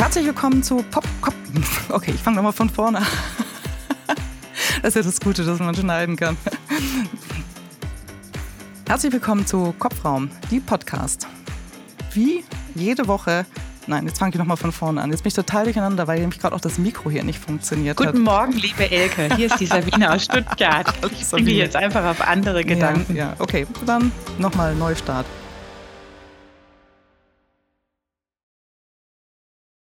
Herzlich 0.00 0.24
willkommen 0.24 0.62
zu 0.62 0.82
Pop 0.90 1.04
Cop. 1.20 1.34
Okay, 1.90 2.12
ich 2.14 2.22
fange 2.22 2.36
nochmal 2.36 2.54
von 2.54 2.70
vorne 2.70 2.98
an. 3.00 3.06
Das 4.82 4.88
ist 4.88 4.94
ja 4.94 5.02
das 5.02 5.20
Gute, 5.20 5.44
dass 5.44 5.58
man 5.58 5.74
schneiden 5.74 6.16
kann. 6.16 6.38
Herzlich 8.88 9.12
willkommen 9.12 9.46
zu 9.46 9.74
Kopfraum, 9.78 10.30
die 10.50 10.58
Podcast. 10.58 11.26
Wie 12.14 12.44
jede 12.74 13.08
Woche 13.08 13.44
Nein, 13.86 14.06
jetzt 14.06 14.18
fange 14.18 14.32
ich 14.32 14.38
nochmal 14.38 14.56
von 14.56 14.72
vorne 14.72 15.02
an. 15.02 15.10
Jetzt 15.10 15.22
bin 15.22 15.28
ich 15.28 15.34
total 15.34 15.64
durcheinander, 15.64 16.06
weil 16.06 16.20
nämlich 16.20 16.40
gerade 16.40 16.56
auch 16.56 16.60
das 16.60 16.78
Mikro 16.78 17.10
hier 17.10 17.22
nicht 17.22 17.38
funktioniert 17.38 17.98
Guten 17.98 18.08
hat. 18.08 18.14
Guten 18.14 18.24
Morgen, 18.24 18.52
liebe 18.52 18.90
Elke. 18.90 19.34
Hier 19.36 19.48
ist 19.48 19.60
die 19.60 19.66
Sabine 19.66 20.14
aus 20.14 20.24
Stuttgart. 20.24 20.94
Ich 21.12 21.28
bringe 21.28 21.50
jetzt 21.50 21.76
einfach 21.76 22.04
auf 22.06 22.26
andere 22.26 22.64
Gedanken. 22.64 23.14
Ja, 23.14 23.26
ja. 23.26 23.36
okay. 23.38 23.66
Dann 23.84 24.12
nochmal 24.38 24.74
Neustart. 24.74 25.26